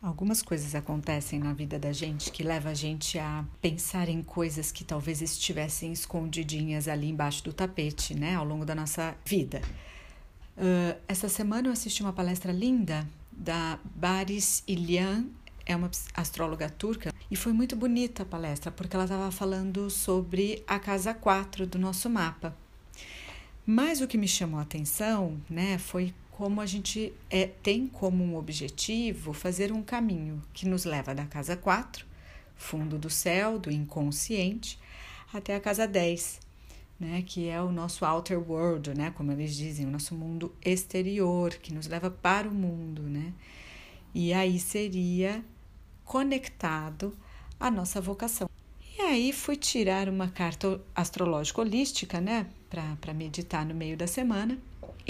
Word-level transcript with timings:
Algumas 0.00 0.42
coisas 0.42 0.76
acontecem 0.76 1.40
na 1.40 1.52
vida 1.52 1.76
da 1.76 1.92
gente 1.92 2.30
que 2.30 2.44
leva 2.44 2.70
a 2.70 2.74
gente 2.74 3.18
a 3.18 3.44
pensar 3.60 4.08
em 4.08 4.22
coisas 4.22 4.70
que 4.70 4.84
talvez 4.84 5.20
estivessem 5.20 5.92
escondidinhas 5.92 6.86
ali 6.86 7.08
embaixo 7.08 7.42
do 7.42 7.52
tapete, 7.52 8.14
né, 8.14 8.36
ao 8.36 8.44
longo 8.44 8.64
da 8.64 8.76
nossa 8.76 9.16
vida. 9.24 9.60
Uh, 10.56 10.96
essa 11.08 11.28
semana 11.28 11.66
eu 11.66 11.72
assisti 11.72 12.00
uma 12.00 12.12
palestra 12.12 12.52
linda 12.52 13.08
da 13.32 13.76
Baris 13.96 14.62
Ilyan, 14.68 15.26
é 15.66 15.74
uma 15.74 15.90
astróloga 16.14 16.70
turca, 16.70 17.12
e 17.28 17.34
foi 17.34 17.52
muito 17.52 17.74
bonita 17.74 18.22
a 18.22 18.26
palestra, 18.26 18.70
porque 18.70 18.94
ela 18.94 19.04
estava 19.04 19.32
falando 19.32 19.90
sobre 19.90 20.62
a 20.64 20.78
casa 20.78 21.12
4 21.12 21.66
do 21.66 21.78
nosso 21.78 22.08
mapa. 22.08 22.56
Mas 23.66 24.00
o 24.00 24.06
que 24.06 24.16
me 24.16 24.28
chamou 24.28 24.60
a 24.60 24.62
atenção, 24.62 25.40
né, 25.50 25.76
foi 25.76 26.14
como 26.38 26.60
a 26.60 26.66
gente 26.66 27.12
é, 27.28 27.48
tem 27.48 27.88
como 27.88 28.22
um 28.22 28.36
objetivo 28.36 29.32
fazer 29.32 29.72
um 29.72 29.82
caminho 29.82 30.40
que 30.54 30.68
nos 30.68 30.84
leva 30.84 31.12
da 31.12 31.26
casa 31.26 31.56
4, 31.56 32.06
fundo 32.54 32.96
do 32.96 33.10
céu, 33.10 33.58
do 33.58 33.72
inconsciente, 33.72 34.78
até 35.34 35.56
a 35.56 35.60
casa 35.60 35.84
10, 35.84 36.38
né, 37.00 37.24
que 37.26 37.48
é 37.48 37.60
o 37.60 37.72
nosso 37.72 38.04
outer 38.04 38.38
world, 38.38 38.94
né, 38.94 39.10
como 39.16 39.32
eles 39.32 39.56
dizem, 39.56 39.84
o 39.84 39.90
nosso 39.90 40.14
mundo 40.14 40.54
exterior, 40.64 41.54
que 41.54 41.74
nos 41.74 41.88
leva 41.88 42.08
para 42.08 42.48
o 42.48 42.54
mundo, 42.54 43.02
né? 43.02 43.32
E 44.14 44.32
aí 44.32 44.60
seria 44.60 45.44
conectado 46.04 47.18
à 47.58 47.68
nossa 47.68 48.00
vocação. 48.00 48.48
E 48.96 49.02
aí 49.02 49.32
fui 49.32 49.56
tirar 49.56 50.08
uma 50.08 50.28
carta 50.28 50.80
astrológica 50.94 51.60
holística, 51.60 52.20
né, 52.20 52.46
para 52.70 53.12
meditar 53.12 53.66
no 53.66 53.74
meio 53.74 53.96
da 53.96 54.06
semana. 54.06 54.56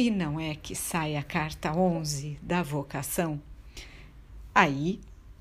E 0.00 0.12
não 0.12 0.38
é 0.38 0.54
que 0.54 0.76
sai 0.76 1.16
a 1.16 1.24
carta 1.24 1.72
11 1.72 2.38
da 2.40 2.62
vocação? 2.62 3.42
Aí 4.54 5.00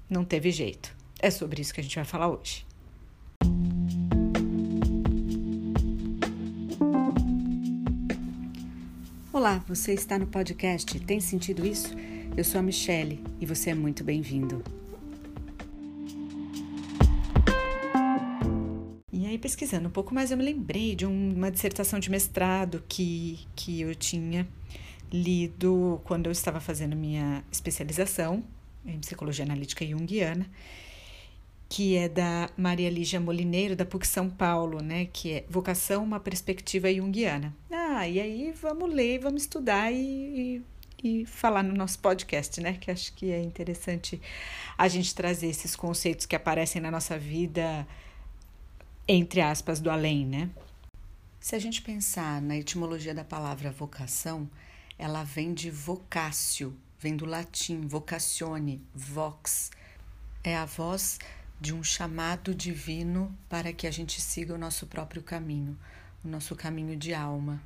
não 0.09 0.25
teve 0.25 0.49
jeito. 0.49 0.95
É 1.19 1.29
sobre 1.29 1.61
isso 1.61 1.71
que 1.71 1.79
a 1.79 1.83
gente 1.83 1.95
vai 1.95 2.03
falar 2.03 2.27
hoje. 2.27 2.65
Olá, 9.31 9.63
você 9.67 9.93
está 9.93 10.17
no 10.17 10.25
podcast 10.25 10.99
Tem 11.01 11.19
Sentido 11.19 11.63
Isso? 11.63 11.93
Eu 12.35 12.43
sou 12.43 12.57
a 12.57 12.63
Michele 12.63 13.23
e 13.39 13.45
você 13.45 13.69
é 13.69 13.75
muito 13.75 14.03
bem-vindo. 14.03 14.63
Pesquisando 19.37 19.87
um 19.87 19.91
pouco 19.91 20.13
mais, 20.13 20.31
eu 20.31 20.37
me 20.37 20.43
lembrei 20.43 20.95
de 20.95 21.05
uma 21.05 21.51
dissertação 21.51 21.99
de 21.99 22.09
mestrado 22.09 22.83
que, 22.87 23.39
que 23.55 23.81
eu 23.81 23.93
tinha 23.95 24.47
lido 25.11 26.01
quando 26.03 26.27
eu 26.27 26.31
estava 26.31 26.59
fazendo 26.59 26.95
minha 26.95 27.43
especialização 27.51 28.43
em 28.85 28.99
psicologia 28.99 29.45
analítica 29.45 29.85
junguiana, 29.85 30.49
que 31.69 31.97
é 31.97 32.07
da 32.07 32.49
Maria 32.55 32.89
Lígia 32.89 33.19
Molineiro, 33.19 33.75
da 33.75 33.85
PUC 33.85 34.07
São 34.07 34.29
Paulo, 34.29 34.81
né? 34.81 35.07
Que 35.11 35.33
é 35.33 35.45
Vocação, 35.49 36.03
uma 36.03 36.19
perspectiva 36.19 36.93
junguiana. 36.93 37.53
Ah, 37.69 38.07
e 38.07 38.19
aí 38.19 38.53
vamos 38.53 38.93
ler, 38.93 39.19
vamos 39.19 39.41
estudar 39.41 39.91
e, 39.91 40.63
e, 41.03 41.21
e 41.21 41.25
falar 41.25 41.63
no 41.63 41.73
nosso 41.73 41.99
podcast, 41.99 42.61
né? 42.61 42.73
Que 42.79 42.89
acho 42.89 43.13
que 43.13 43.31
é 43.31 43.41
interessante 43.41 44.21
a 44.77 44.87
gente 44.87 45.13
trazer 45.13 45.47
esses 45.47 45.75
conceitos 45.75 46.25
que 46.25 46.35
aparecem 46.35 46.81
na 46.81 46.89
nossa 46.89 47.17
vida 47.17 47.85
entre 49.07 49.41
aspas, 49.41 49.79
do 49.79 49.89
além, 49.89 50.25
né? 50.25 50.49
Se 51.39 51.55
a 51.55 51.59
gente 51.59 51.81
pensar 51.81 52.41
na 52.41 52.57
etimologia 52.57 53.13
da 53.13 53.23
palavra 53.23 53.71
vocação, 53.71 54.49
ela 54.99 55.23
vem 55.23 55.53
de 55.53 55.71
vocatio, 55.71 56.75
vem 56.99 57.15
do 57.15 57.25
latim 57.25 57.87
vocazione, 57.87 58.81
vox. 58.93 59.71
É 60.43 60.57
a 60.57 60.65
voz 60.65 61.19
de 61.59 61.73
um 61.73 61.83
chamado 61.83 62.53
divino 62.53 63.35
para 63.47 63.71
que 63.71 63.87
a 63.87 63.91
gente 63.91 64.19
siga 64.19 64.53
o 64.53 64.57
nosso 64.57 64.87
próprio 64.87 65.21
caminho, 65.23 65.77
o 66.23 66.27
nosso 66.27 66.55
caminho 66.55 66.97
de 66.97 67.13
alma. 67.13 67.61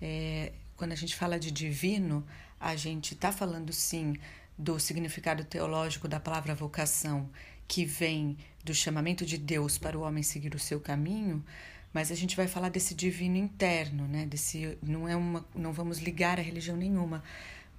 É, 0.00 0.52
quando 0.76 0.92
a 0.92 0.96
gente 0.96 1.14
fala 1.14 1.38
de 1.38 1.50
divino, 1.50 2.26
a 2.58 2.74
gente 2.76 3.14
está 3.14 3.30
falando 3.30 3.72
sim 3.72 4.16
do 4.56 4.78
significado 4.78 5.44
teológico 5.44 6.08
da 6.08 6.18
palavra 6.20 6.54
vocação, 6.54 7.28
que 7.68 7.84
vem 7.84 8.36
do 8.64 8.74
chamamento 8.74 9.24
de 9.26 9.36
Deus 9.36 9.78
para 9.78 9.98
o 9.98 10.02
homem 10.02 10.22
seguir 10.22 10.54
o 10.54 10.58
seu 10.58 10.80
caminho, 10.80 11.44
mas 11.92 12.10
a 12.10 12.14
gente 12.14 12.36
vai 12.36 12.46
falar 12.46 12.70
desse 12.70 12.94
divino 12.94 13.36
interno, 13.36 14.06
né? 14.08 14.24
Desse 14.24 14.78
não 14.82 15.08
é 15.08 15.14
uma, 15.14 15.44
não 15.54 15.72
vamos 15.72 15.98
ligar 15.98 16.38
a 16.38 16.42
religião 16.42 16.76
nenhuma, 16.76 17.22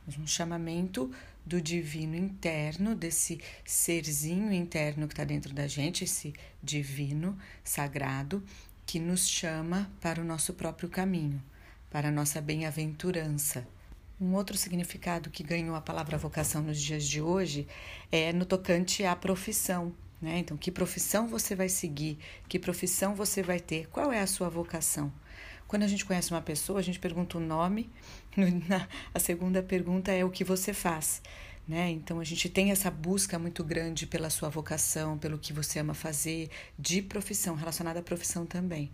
mas 0.06 0.18
um 0.18 0.28
chamamento 0.28 1.12
do 1.46 1.62
divino 1.62 2.16
interno, 2.16 2.96
desse 2.96 3.42
serzinho 3.66 4.54
interno 4.54 5.08
que 5.08 5.14
está 5.14 5.24
dentro 5.24 5.54
da 5.54 5.68
gente, 5.68 6.04
esse 6.04 6.34
divino 6.62 7.38
sagrado 7.64 8.44
que 8.86 9.00
nos 9.00 9.28
chama 9.28 9.90
para 10.00 10.22
o 10.22 10.26
nosso 10.26 10.54
próprio 10.54 10.90
caminho, 10.90 11.42
para 11.90 12.10
a 12.10 12.12
nossa 12.12 12.40
bem-aventurança. 12.40 13.68
Um 14.22 14.34
outro 14.36 14.56
significado 14.58 15.30
que 15.30 15.44
ganhou 15.44 15.76
a 15.76 15.82
palavra 15.82 16.18
vocação 16.18 16.62
nos 16.62 16.80
dias 16.80 17.06
de 17.06 17.22
hoje 17.22 17.68
é 18.12 18.32
no 18.32 18.46
tocante 18.46 19.04
à 19.04 19.16
profissão. 19.16 19.94
Né? 20.24 20.40
Então, 20.40 20.56
que 20.56 20.72
profissão 20.72 21.28
você 21.28 21.54
vai 21.54 21.68
seguir? 21.68 22.18
Que 22.48 22.58
profissão 22.58 23.14
você 23.14 23.44
vai 23.44 23.60
ter? 23.60 23.90
Qual 23.90 24.10
é 24.10 24.22
a 24.22 24.26
sua 24.26 24.48
vocação? 24.48 25.12
Quando 25.68 25.84
a 25.84 25.88
gente 25.88 26.06
conhece 26.06 26.32
uma 26.32 26.42
pessoa, 26.42 26.80
a 26.80 26.82
gente 26.82 26.98
pergunta 26.98 27.38
o 27.38 27.42
nome, 27.42 27.90
a 29.14 29.20
segunda 29.20 29.62
pergunta 29.62 30.14
é 30.14 30.24
o 30.24 30.30
que 30.30 30.46
você 30.46 30.74
faz. 30.74 31.22
Né? 31.68 31.92
Então 31.92 32.22
a 32.22 32.24
gente 32.24 32.48
tem 32.48 32.72
essa 32.72 32.90
busca 32.90 33.38
muito 33.38 33.66
grande 33.66 34.08
pela 34.08 34.30
sua 34.30 34.48
vocação, 34.48 35.18
pelo 35.18 35.38
que 35.38 35.52
você 35.52 35.80
ama 35.80 35.94
fazer, 35.94 36.50
de 36.80 37.02
profissão, 37.02 37.56
relacionada 37.56 38.00
à 38.00 38.04
profissão 38.04 38.46
também. 38.46 38.90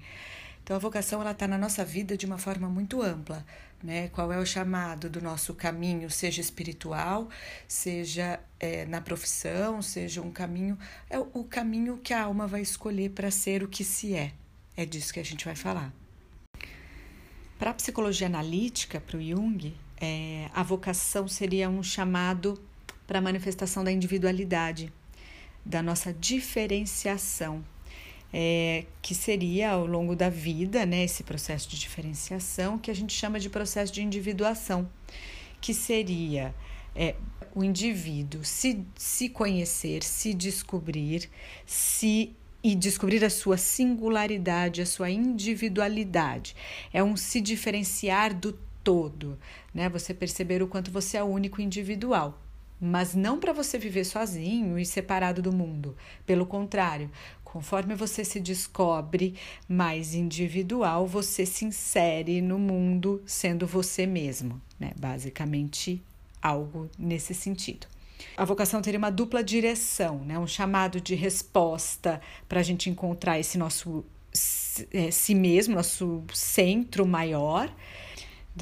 Então 0.63 0.75
a 0.75 0.79
vocação 0.79 1.21
ela 1.21 1.31
está 1.31 1.47
na 1.47 1.59
nossa 1.59 1.85
vida 1.85 2.17
de 2.17 2.25
uma 2.25 2.39
forma 2.39 2.67
muito 2.67 3.03
ampla, 3.03 3.45
né? 3.83 4.09
Qual 4.09 4.31
é 4.31 4.37
o 4.37 4.45
chamado 4.45 5.09
do 5.09 5.21
nosso 5.21 5.53
caminho, 5.53 6.09
seja 6.09 6.41
espiritual, 6.41 7.29
seja 7.67 8.39
é, 8.59 8.85
na 8.85 9.01
profissão, 9.01 9.81
seja 9.81 10.21
um 10.21 10.31
caminho, 10.31 10.77
é 11.09 11.17
o 11.19 11.43
caminho 11.43 11.97
que 11.97 12.13
a 12.13 12.23
alma 12.23 12.47
vai 12.47 12.61
escolher 12.61 13.11
para 13.11 13.31
ser 13.31 13.63
o 13.63 13.67
que 13.67 13.83
se 13.83 14.13
é. 14.13 14.33
É 14.75 14.85
disso 14.85 15.13
que 15.13 15.19
a 15.19 15.25
gente 15.25 15.45
vai 15.45 15.55
falar. 15.55 15.93
Para 17.57 17.71
a 17.71 17.73
psicologia 17.73 18.27
analítica, 18.27 19.01
para 19.01 19.17
o 19.17 19.21
Jung, 19.21 19.75
é, 19.99 20.49
a 20.53 20.63
vocação 20.63 21.27
seria 21.27 21.69
um 21.69 21.83
chamado 21.83 22.61
para 23.05 23.19
a 23.19 23.21
manifestação 23.21 23.83
da 23.83 23.91
individualidade, 23.91 24.93
da 25.65 25.81
nossa 25.81 26.13
diferenciação 26.13 27.63
é, 28.33 28.85
que 29.01 29.15
seria 29.15 29.71
ao 29.71 29.85
longo 29.85 30.15
da 30.15 30.29
vida, 30.29 30.85
né, 30.85 31.03
esse 31.03 31.23
processo 31.23 31.69
de 31.69 31.79
diferenciação, 31.79 32.77
que 32.77 32.91
a 32.91 32.93
gente 32.93 33.13
chama 33.13 33.39
de 33.39 33.49
processo 33.49 33.91
de 33.91 34.01
individuação, 34.01 34.89
que 35.59 35.73
seria 35.73 36.53
é, 36.95 37.15
o 37.55 37.63
indivíduo 37.63 38.43
se, 38.43 38.85
se 38.95 39.29
conhecer, 39.29 40.03
se 40.03 40.33
descobrir, 40.33 41.29
se 41.65 42.35
e 42.61 42.75
descobrir 42.75 43.23
a 43.23 43.29
sua 43.29 43.57
singularidade, 43.57 44.81
a 44.81 44.85
sua 44.85 45.09
individualidade. 45.09 46.53
É 46.91 47.01
um 47.01 47.15
se 47.15 47.39
diferenciar 47.39 48.33
do 48.33 48.51
todo, 48.83 49.39
né? 49.73 49.87
Você 49.87 50.13
perceber 50.13 50.61
o 50.61 50.67
quanto 50.67 50.91
você 50.91 51.15
é 51.15 51.23
único 51.23 51.61
individual 51.61 52.37
mas 52.79 53.13
não 53.13 53.39
para 53.39 53.51
você 53.51 53.77
viver 53.77 54.05
sozinho 54.05 54.79
e 54.79 54.85
separado 54.85 55.41
do 55.41 55.51
mundo. 55.51 55.97
Pelo 56.25 56.45
contrário, 56.45 57.11
conforme 57.51 57.95
você 57.95 58.23
se 58.23 58.39
descobre 58.39 59.35
mais 59.67 60.13
individual, 60.13 61.07
você 61.07 61.45
se 61.45 61.65
insere 61.65 62.41
no 62.41 62.59
mundo 62.59 63.21
sendo 63.25 63.65
você 63.65 64.05
mesmo, 64.05 64.61
né? 64.79 64.91
Basicamente, 64.99 66.01
algo 66.41 66.89
nesse 66.97 67.33
sentido. 67.33 67.87
A 68.37 68.45
vocação 68.45 68.81
teria 68.81 68.99
uma 68.99 69.09
dupla 69.09 69.43
direção, 69.43 70.19
né? 70.19 70.37
um 70.37 70.47
chamado 70.47 71.01
de 71.01 71.15
resposta 71.15 72.21
para 72.47 72.59
a 72.59 72.63
gente 72.63 72.89
encontrar 72.89 73.39
esse 73.39 73.57
nosso 73.57 74.05
é, 74.93 75.09
si 75.09 75.33
mesmo, 75.33 75.75
nosso 75.75 76.23
centro 76.33 77.05
maior, 77.05 77.73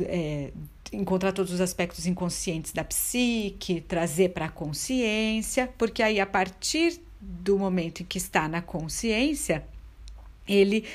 é, 0.02 0.52
encontrar 0.94 1.34
todos 1.34 1.52
os 1.52 1.60
aspectos 1.60 2.06
inconscientes 2.06 2.72
da 2.72 2.84
psique, 2.84 3.82
trazer 3.82 4.30
para 4.30 4.46
a 4.46 4.50
consciência, 4.50 5.68
porque 5.78 6.02
aí 6.02 6.20
a 6.20 6.26
partir 6.26 7.02
do 7.20 7.58
momento 7.58 8.02
em 8.02 8.06
que 8.06 8.18
está 8.18 8.48
na 8.48 8.62
consciência, 8.62 9.66
ele 10.48 10.86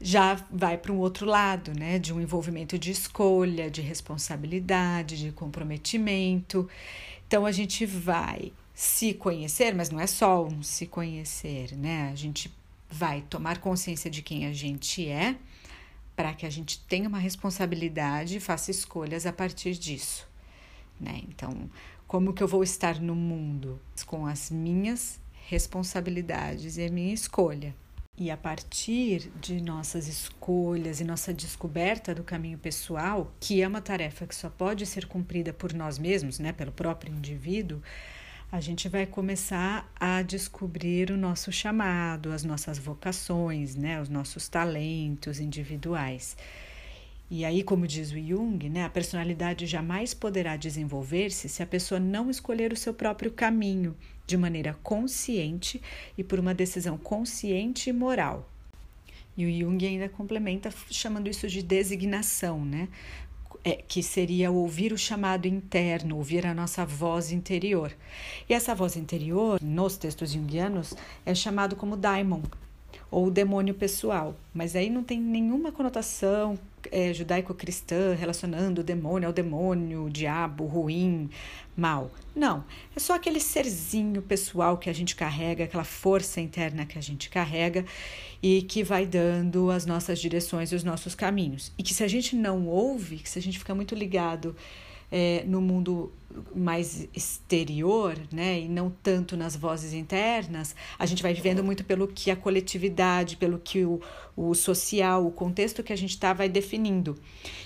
já 0.00 0.34
vai 0.50 0.78
para 0.78 0.92
um 0.92 0.98
outro 0.98 1.26
lado, 1.26 1.72
né? 1.74 1.98
De 1.98 2.12
um 2.12 2.20
envolvimento 2.20 2.78
de 2.78 2.90
escolha, 2.90 3.70
de 3.70 3.80
responsabilidade, 3.80 5.18
de 5.18 5.32
comprometimento. 5.32 6.68
Então 7.26 7.44
a 7.44 7.52
gente 7.52 7.84
vai 7.84 8.52
se 8.74 9.12
conhecer, 9.12 9.74
mas 9.74 9.90
não 9.90 9.98
é 9.98 10.06
só 10.06 10.44
um 10.44 10.62
se 10.62 10.86
conhecer, 10.86 11.76
né? 11.76 12.10
A 12.12 12.14
gente 12.14 12.50
vai 12.88 13.22
tomar 13.22 13.58
consciência 13.58 14.10
de 14.10 14.22
quem 14.22 14.46
a 14.46 14.52
gente 14.52 15.06
é 15.08 15.36
para 16.16 16.34
que 16.34 16.46
a 16.46 16.50
gente 16.50 16.80
tenha 16.86 17.08
uma 17.08 17.18
responsabilidade 17.18 18.36
e 18.36 18.40
faça 18.40 18.70
escolhas 18.70 19.26
a 19.26 19.32
partir 19.32 19.74
disso. 19.74 20.26
Né? 20.98 21.22
Então, 21.28 21.70
Como 22.08 22.32
que 22.32 22.42
eu 22.42 22.48
vou 22.48 22.62
estar 22.62 22.98
no 23.00 23.14
mundo? 23.14 23.78
Com 24.06 24.26
as 24.26 24.50
minhas 24.50 25.20
responsabilidades 25.48 26.76
e 26.76 26.84
a 26.84 26.90
minha 26.90 27.14
escolha. 27.14 27.74
E 28.18 28.30
a 28.30 28.36
partir 28.36 29.30
de 29.40 29.62
nossas 29.62 30.06
escolhas 30.06 31.00
e 31.00 31.04
nossa 31.04 31.32
descoberta 31.32 32.14
do 32.14 32.22
caminho 32.22 32.58
pessoal, 32.58 33.32
que 33.40 33.62
é 33.62 33.66
uma 33.66 33.80
tarefa 33.80 34.26
que 34.26 34.34
só 34.34 34.50
pode 34.50 34.84
ser 34.84 35.06
cumprida 35.06 35.52
por 35.52 35.72
nós 35.72 35.98
mesmos, 35.98 36.38
né, 36.38 36.52
pelo 36.52 36.70
próprio 36.70 37.14
indivíduo, 37.14 37.80
a 38.52 38.60
gente 38.60 38.90
vai 38.90 39.06
começar 39.06 39.90
a 39.98 40.20
descobrir 40.20 41.10
o 41.10 41.16
nosso 41.16 41.50
chamado, 41.50 42.30
as 42.30 42.44
nossas 42.44 42.78
vocações, 42.78 43.74
né, 43.74 44.02
os 44.02 44.10
nossos 44.10 44.48
talentos 44.48 45.40
individuais. 45.40 46.36
E 47.30 47.44
aí, 47.44 47.62
como 47.62 47.86
diz 47.86 48.10
o 48.10 48.18
Jung, 48.18 48.68
né, 48.68 48.84
a 48.84 48.90
personalidade 48.90 49.64
jamais 49.66 50.12
poderá 50.12 50.56
desenvolver-se 50.56 51.48
se 51.48 51.62
a 51.62 51.66
pessoa 51.66 51.98
não 51.98 52.28
escolher 52.28 52.70
o 52.70 52.76
seu 52.76 52.92
próprio 52.92 53.30
caminho 53.30 53.96
de 54.28 54.36
maneira 54.36 54.78
consciente 54.82 55.80
e 56.16 56.22
por 56.22 56.38
uma 56.38 56.54
decisão 56.54 56.98
consciente 56.98 57.88
e 57.88 57.92
moral. 57.94 58.46
E 59.34 59.46
o 59.46 59.50
Jung 59.50 59.86
ainda 59.86 60.08
complementa 60.08 60.70
chamando 60.90 61.28
isso 61.28 61.48
de 61.48 61.62
designação, 61.62 62.64
né? 62.64 62.88
É, 63.64 63.76
que 63.76 64.02
seria 64.02 64.50
ouvir 64.50 64.92
o 64.92 64.98
chamado 64.98 65.46
interno, 65.46 66.16
ouvir 66.16 66.46
a 66.46 66.54
nossa 66.54 66.84
voz 66.84 67.32
interior. 67.32 67.92
E 68.48 68.54
essa 68.54 68.74
voz 68.74 68.96
interior, 68.96 69.60
nos 69.62 69.96
textos 69.96 70.32
junguianos, 70.32 70.94
é 71.24 71.34
chamado 71.34 71.74
como 71.74 71.96
daimon, 71.96 72.42
ou 73.10 73.30
demônio 73.30 73.74
pessoal, 73.74 74.36
mas 74.52 74.76
aí 74.76 74.90
não 74.90 75.02
tem 75.02 75.20
nenhuma 75.20 75.72
conotação 75.72 76.58
é, 76.90 77.12
judaico-cristã 77.12 78.14
relacionando 78.14 78.80
o 78.80 78.84
demônio 78.84 79.26
ao 79.26 79.32
demônio, 79.32 80.04
o 80.04 80.10
diabo, 80.10 80.66
ruim, 80.66 81.28
mal. 81.76 82.10
Não, 82.34 82.64
é 82.94 83.00
só 83.00 83.14
aquele 83.14 83.40
serzinho 83.40 84.22
pessoal 84.22 84.76
que 84.76 84.90
a 84.90 84.92
gente 84.92 85.14
carrega, 85.14 85.64
aquela 85.64 85.84
força 85.84 86.40
interna 86.40 86.86
que 86.86 86.98
a 86.98 87.02
gente 87.02 87.30
carrega 87.30 87.84
e 88.42 88.62
que 88.62 88.82
vai 88.82 89.06
dando 89.06 89.70
as 89.70 89.86
nossas 89.86 90.18
direções 90.18 90.72
e 90.72 90.74
os 90.74 90.84
nossos 90.84 91.14
caminhos. 91.14 91.72
E 91.78 91.82
que 91.82 91.94
se 91.94 92.04
a 92.04 92.08
gente 92.08 92.36
não 92.36 92.66
ouve, 92.66 93.18
que 93.18 93.28
se 93.28 93.38
a 93.38 93.42
gente 93.42 93.58
fica 93.58 93.74
muito 93.74 93.94
ligado 93.94 94.54
é, 95.10 95.44
no 95.46 95.60
mundo 95.60 96.12
mais 96.54 97.08
exterior, 97.14 98.16
né, 98.32 98.60
e 98.60 98.68
não 98.68 98.92
tanto 99.02 99.36
nas 99.36 99.56
vozes 99.56 99.92
internas, 99.92 100.74
a 100.98 101.06
gente 101.06 101.22
vai 101.22 101.32
vivendo 101.32 101.64
muito 101.64 101.84
pelo 101.84 102.06
que 102.06 102.30
a 102.30 102.36
coletividade, 102.36 103.36
pelo 103.36 103.58
que 103.58 103.84
o, 103.84 104.00
o 104.36 104.54
social, 104.54 105.26
o 105.26 105.30
contexto 105.30 105.82
que 105.82 105.92
a 105.92 105.96
gente 105.96 106.10
está 106.10 106.32
vai 106.32 106.48
definindo. 106.48 107.16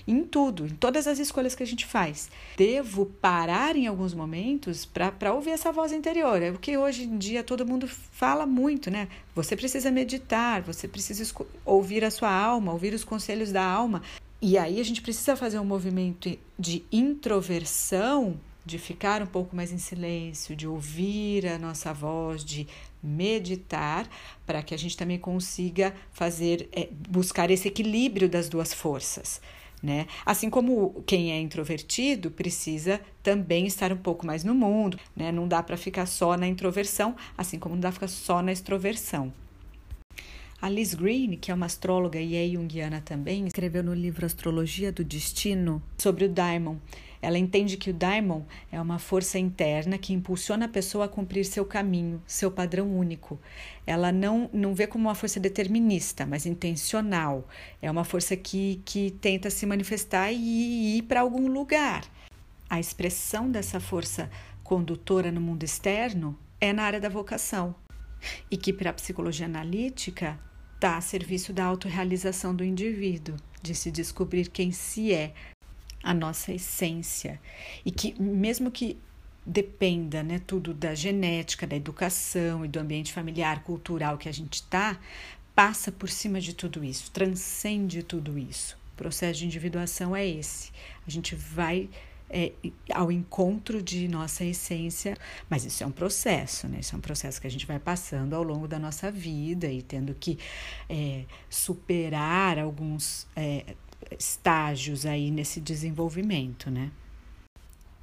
Em 0.07 0.25
tudo, 0.25 0.67
em 0.67 0.71
todas 0.71 1.07
as 1.07 1.19
escolhas 1.19 1.55
que 1.55 1.63
a 1.63 1.67
gente 1.67 1.87
faz. 1.87 2.31
Devo 2.57 3.07
parar 3.07 3.77
em 3.77 3.87
alguns 3.87 4.15
momentos 4.15 4.87
para 4.87 5.33
ouvir 5.33 5.51
essa 5.51 5.71
voz 5.71 5.93
interior. 5.93 6.41
É 6.43 6.51
o 6.51 6.59
que 6.59 6.77
hoje 6.77 7.05
em 7.05 7.19
dia 7.19 7.43
todo 7.45 7.67
mundo 7.67 7.87
fala 7.87 8.47
muito, 8.47 8.91
né? 8.91 9.09
Você 9.35 9.57
precisa 9.57 9.91
meditar, 9.91 10.63
você 10.63 10.89
precisa 10.89 11.25
ouvir 11.65 12.05
a 12.05 12.11
sua 12.11 12.33
alma, 12.33 12.73
ouvir 12.73 12.95
os 12.95 13.05
conselhos 13.05 13.53
da 13.53 13.65
alma. 13.65 14.03
E 14.45 14.59
aí 14.59 14.81
a 14.81 14.85
gente 14.85 15.01
precisa 15.01 15.37
fazer 15.37 15.61
um 15.61 15.65
movimento 15.65 16.37
de 16.59 16.83
introversão, 16.91 18.41
de 18.67 18.77
ficar 18.77 19.23
um 19.23 19.27
pouco 19.27 19.55
mais 19.55 19.71
em 19.71 19.79
silêncio, 19.79 20.57
de 20.57 20.67
ouvir 20.67 21.47
a 21.47 21.57
nossa 21.57 21.95
voz, 21.95 22.45
de 22.45 22.67
meditar, 23.01 24.11
para 24.45 24.61
que 24.61 24.75
a 24.75 24.77
gente 24.77 24.97
também 24.97 25.17
consiga 25.17 25.95
fazer, 26.11 26.69
é, 26.73 26.89
buscar 27.09 27.53
esse 27.53 27.69
equilíbrio 27.69 28.29
das 28.29 28.49
duas 28.49 28.75
forças. 28.75 29.41
Né? 29.81 30.09
Assim 30.27 30.51
como 30.51 31.05
quem 31.07 31.31
é 31.31 31.41
introvertido 31.41 32.29
precisa 32.29 33.01
também 33.23 33.65
estar 33.65 33.93
um 33.93 33.97
pouco 33.97 34.27
mais 34.27 34.43
no 34.43 34.57
mundo, 34.57 34.99
né? 35.15 35.31
Não 35.33 35.47
dá 35.47 35.63
para 35.63 35.77
ficar 35.77 36.07
só 36.07 36.37
na 36.37 36.49
introversão, 36.49 37.17
assim 37.39 37.61
como 37.61 37.77
não 37.77 37.81
dá 37.81 37.89
para 37.89 37.95
ficar 37.95 38.09
só 38.09 38.43
na 38.43 38.53
extroversão. 38.53 39.33
A 40.63 40.69
Liz 40.69 40.95
Green, 40.95 41.37
que 41.37 41.51
é 41.51 41.55
uma 41.55 41.67
astróloga 41.67 42.21
e 42.21 42.37
é 42.37 42.49
junguiana 42.49 43.01
também, 43.01 43.49
escreveu 43.49 43.83
no 43.83 43.93
livro 43.93 44.25
Astrologia 44.25 44.93
do 44.93 45.03
Destino 45.03 45.83
sobre 45.99 46.27
o 46.27 46.29
Daimon. 46.29 46.77
Ela 47.21 47.37
entende 47.37 47.77
que 47.77 47.91
o 47.91 47.93
Daimon 47.93 48.43
é 48.71 48.81
uma 48.81 49.01
força 49.01 49.41
interna 49.41 49.99
que 49.99 50.13
impulsiona 50.13 50.67
a 50.67 50.69
pessoa 50.69 51.07
a 51.07 51.09
cumprir 51.09 51.45
seu 51.45 51.65
caminho, 51.65 52.23
seu 52.29 52.49
padrão 52.49 52.97
único. 52.97 53.41
Ela 53.85 54.13
não, 54.13 54.49
não 54.53 54.73
vê 54.73 54.87
como 54.87 55.09
uma 55.09 55.17
força 55.17 55.41
determinista, 55.41 56.25
mas 56.25 56.47
intencional. 56.47 57.49
É 57.83 57.91
uma 57.91 58.05
força 58.05 58.37
que, 58.37 58.81
que 58.85 59.11
tenta 59.21 59.51
se 59.51 59.67
manifestar 59.67 60.31
e 60.31 60.99
ir 60.99 61.03
para 61.03 61.23
algum 61.23 61.49
lugar. 61.49 62.05
A 62.71 62.79
expressão 62.79 63.51
dessa 63.51 63.81
força 63.81 64.31
condutora 64.63 65.33
no 65.33 65.41
mundo 65.41 65.65
externo 65.65 66.39
é 66.61 66.73
na 66.73 66.85
área 66.85 67.01
da 67.01 67.09
vocação. 67.09 67.75
E 68.49 68.57
que, 68.57 68.73
para 68.73 68.91
a 68.91 68.93
psicologia 68.93 69.47
analítica, 69.47 70.39
está 70.83 70.97
a 70.97 71.01
serviço 71.01 71.53
da 71.53 71.65
autorrealização 71.65 72.53
do 72.53 72.65
indivíduo, 72.65 73.37
de 73.63 73.73
se 73.73 73.89
descobrir 73.89 74.49
quem 74.49 74.73
se 74.73 75.15
é, 75.15 75.33
a 76.03 76.13
nossa 76.13 76.53
essência. 76.53 77.41
E 77.85 77.93
que, 77.93 78.21
mesmo 78.21 78.69
que 78.69 78.99
dependa 79.47 80.25
né, 80.25 80.41
tudo 80.45 80.75
da 80.75 80.93
genética, 80.93 81.69
da 81.69 81.77
educação 81.77 82.65
e 82.65 82.69
do 82.69 82.81
ambiente 82.81 83.13
familiar, 83.13 83.63
cultural 83.63 84.19
que 84.19 84.29
a 84.29 84.33
gente 84.33 84.55
está, 84.55 84.99
passa 85.55 85.93
por 85.93 86.09
cima 86.09 86.41
de 86.41 86.53
tudo 86.53 86.83
isso, 86.83 87.13
transcende 87.13 88.03
tudo 88.03 88.37
isso. 88.37 88.77
O 88.95 88.97
processo 88.97 89.39
de 89.39 89.47
individuação 89.47 90.17
é 90.17 90.27
esse. 90.27 90.73
A 91.07 91.11
gente 91.11 91.37
vai 91.37 91.89
é, 92.33 92.53
ao 92.93 93.13
encontro 93.13 93.83
de 93.83 94.09
nossa 94.09 94.45
essência, 94.45 95.17
mas 95.51 95.65
isso 95.65 95.85
é 95.85 95.87
um 95.87 95.93
processo, 95.93 96.67
né? 96.67 96.79
Isso 96.81 96.95
é 96.95 96.99
um 96.99 97.01
processo 97.01 97.41
que 97.41 97.47
a 97.47 97.51
gente 97.51 97.67
vai 97.67 97.79
passando 97.79 98.35
ao 98.35 98.43
longo 98.43 98.67
da 98.67 98.79
nossa 98.79 99.11
vida 99.11 99.71
e 99.71 99.83
tendo 99.83 100.15
que 100.15 100.39
é, 100.89 101.25
superar 101.51 102.59
alguns 102.59 103.27
é, 103.37 103.77
estágios 104.19 105.05
aí 105.05 105.31
nesse 105.31 105.61
desenvolvimento, 105.61 106.71
né? 106.71 106.91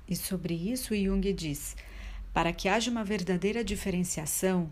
E 0.08 0.16
sobre 0.16 0.54
isso, 0.54 0.96
Jung 0.96 1.34
diz: 1.34 1.76
para 2.34 2.54
que 2.54 2.70
haja 2.70 2.92
uma 2.92 3.04
verdadeira 3.04 3.64
diferenciação, 3.64 4.72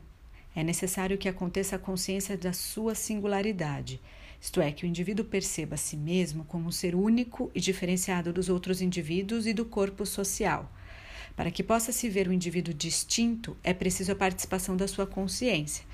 é 0.56 0.64
necessário 0.64 1.18
que 1.18 1.28
aconteça 1.28 1.76
a 1.76 1.80
consciência 1.80 2.38
da 2.38 2.54
sua 2.54 2.96
singularidade 2.96 4.00
isto 4.40 4.62
é, 4.62 4.72
que 4.72 4.86
o 4.86 4.88
indivíduo 4.88 5.26
perceba 5.26 5.76
a 5.76 5.78
si 5.78 5.98
mesmo 5.98 6.44
como 6.46 6.68
um 6.68 6.72
ser 6.72 6.96
único 6.96 7.52
e 7.54 7.60
diferenciado 7.60 8.32
dos 8.32 8.50
outros 8.50 8.82
indivíduos 8.82 9.48
e 9.48 9.54
do 9.54 9.66
corpo 9.66 10.06
social. 10.06 10.72
Para 11.36 11.52
que 11.52 11.64
possa 11.64 11.92
se 11.92 12.10
ver 12.10 12.28
o 12.28 12.32
um 12.32 12.34
indivíduo 12.34 12.74
distinto, 12.74 13.56
é 13.64 13.74
preciso 13.74 14.12
a 14.12 14.16
participação 14.16 14.76
da 14.76 14.88
sua 14.88 15.06
consciência. 15.06 15.86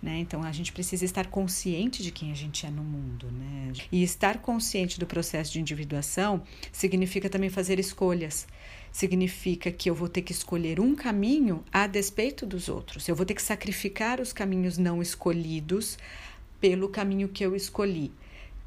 Né? 0.00 0.18
Então 0.18 0.44
a 0.44 0.52
gente 0.52 0.72
precisa 0.72 1.04
estar 1.04 1.26
consciente 1.26 2.02
de 2.02 2.12
quem 2.12 2.30
a 2.30 2.34
gente 2.34 2.64
é 2.64 2.70
no 2.70 2.82
mundo. 2.82 3.26
Né? 3.32 3.72
E 3.90 4.02
estar 4.02 4.38
consciente 4.38 4.98
do 4.98 5.06
processo 5.06 5.52
de 5.52 5.60
individuação 5.60 6.42
significa 6.72 7.28
também 7.28 7.50
fazer 7.50 7.78
escolhas. 7.80 8.46
Significa 8.92 9.70
que 9.70 9.90
eu 9.90 9.94
vou 9.94 10.08
ter 10.08 10.22
que 10.22 10.32
escolher 10.32 10.80
um 10.80 10.94
caminho 10.94 11.64
a 11.72 11.86
despeito 11.86 12.46
dos 12.46 12.68
outros. 12.68 13.08
Eu 13.08 13.14
vou 13.14 13.26
ter 13.26 13.34
que 13.34 13.42
sacrificar 13.42 14.20
os 14.20 14.32
caminhos 14.32 14.78
não 14.78 15.02
escolhidos 15.02 15.98
pelo 16.60 16.88
caminho 16.88 17.28
que 17.28 17.44
eu 17.44 17.54
escolhi. 17.54 18.10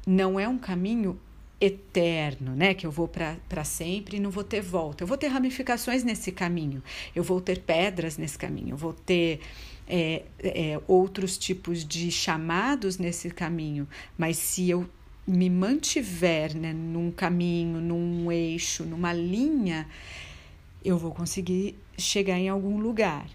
Não 0.06 0.38
é 0.38 0.48
um 0.48 0.58
caminho 0.58 1.18
eterno, 1.60 2.56
né? 2.56 2.74
Que 2.74 2.86
eu 2.86 2.90
vou 2.90 3.06
para 3.06 3.64
sempre 3.64 4.16
e 4.16 4.20
não 4.20 4.30
vou 4.30 4.42
ter 4.42 4.60
volta. 4.60 5.04
Eu 5.04 5.06
vou 5.06 5.16
ter 5.16 5.28
ramificações 5.28 6.02
nesse 6.02 6.32
caminho, 6.32 6.82
eu 7.14 7.22
vou 7.22 7.40
ter 7.40 7.60
pedras 7.60 8.18
nesse 8.18 8.36
caminho, 8.36 8.70
eu 8.70 8.76
vou 8.76 8.92
ter 8.92 9.40
é, 9.86 10.24
é, 10.40 10.80
outros 10.88 11.38
tipos 11.38 11.84
de 11.84 12.10
chamados 12.10 12.98
nesse 12.98 13.30
caminho, 13.30 13.86
mas 14.18 14.36
se 14.38 14.68
eu 14.70 14.88
me 15.26 15.48
mantiver 15.48 16.56
né, 16.56 16.72
num 16.72 17.12
caminho, 17.12 17.80
num 17.80 18.32
eixo, 18.32 18.84
numa 18.84 19.12
linha, 19.12 19.88
eu 20.84 20.98
vou 20.98 21.12
conseguir 21.12 21.78
chegar 21.96 22.38
em 22.38 22.48
algum 22.48 22.78
lugar. 22.78 23.28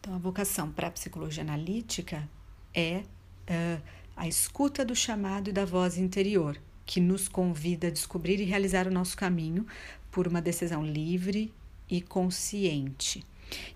Então, 0.00 0.14
a 0.14 0.18
vocação 0.18 0.70
para 0.70 0.88
a 0.88 0.90
psicologia 0.90 1.42
analítica 1.42 2.28
é 2.72 3.02
uh, 3.48 3.82
a 4.16 4.28
escuta 4.28 4.84
do 4.84 4.94
chamado 4.94 5.50
e 5.50 5.52
da 5.52 5.64
voz 5.64 5.98
interior, 5.98 6.56
que 6.86 7.00
nos 7.00 7.28
convida 7.28 7.88
a 7.88 7.90
descobrir 7.90 8.40
e 8.40 8.44
realizar 8.44 8.86
o 8.86 8.90
nosso 8.90 9.16
caminho 9.16 9.66
por 10.10 10.28
uma 10.28 10.40
decisão 10.40 10.84
livre 10.84 11.52
e 11.90 12.00
consciente. 12.00 13.24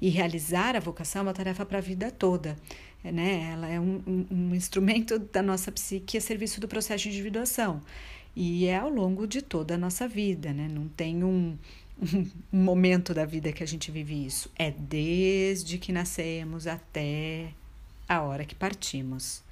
E 0.00 0.08
realizar 0.08 0.76
a 0.76 0.80
vocação 0.80 1.20
é 1.20 1.22
uma 1.24 1.34
tarefa 1.34 1.64
para 1.64 1.78
a 1.78 1.82
vida 1.82 2.10
toda. 2.10 2.56
Né? 3.02 3.50
Ela 3.52 3.68
é 3.68 3.80
um, 3.80 4.02
um, 4.06 4.26
um 4.30 4.54
instrumento 4.54 5.18
da 5.18 5.42
nossa 5.42 5.70
psique 5.70 6.16
a 6.16 6.20
serviço 6.20 6.60
do 6.60 6.68
processo 6.68 7.04
de 7.04 7.10
individuação. 7.10 7.80
E 8.34 8.66
é 8.66 8.76
ao 8.76 8.88
longo 8.88 9.26
de 9.26 9.42
toda 9.42 9.74
a 9.74 9.78
nossa 9.78 10.06
vida, 10.06 10.52
né? 10.52 10.68
Não 10.70 10.86
tem 10.88 11.24
um, 11.24 11.58
um 12.52 12.62
momento 12.62 13.12
da 13.12 13.24
vida 13.24 13.52
que 13.52 13.64
a 13.64 13.66
gente 13.66 13.90
vive 13.90 14.26
isso. 14.26 14.50
É 14.56 14.70
desde 14.70 15.78
que 15.78 15.90
nascemos 15.90 16.66
até 16.66 17.52
a 18.08 18.20
hora 18.22 18.44
que 18.44 18.54
partimos. 18.54 19.42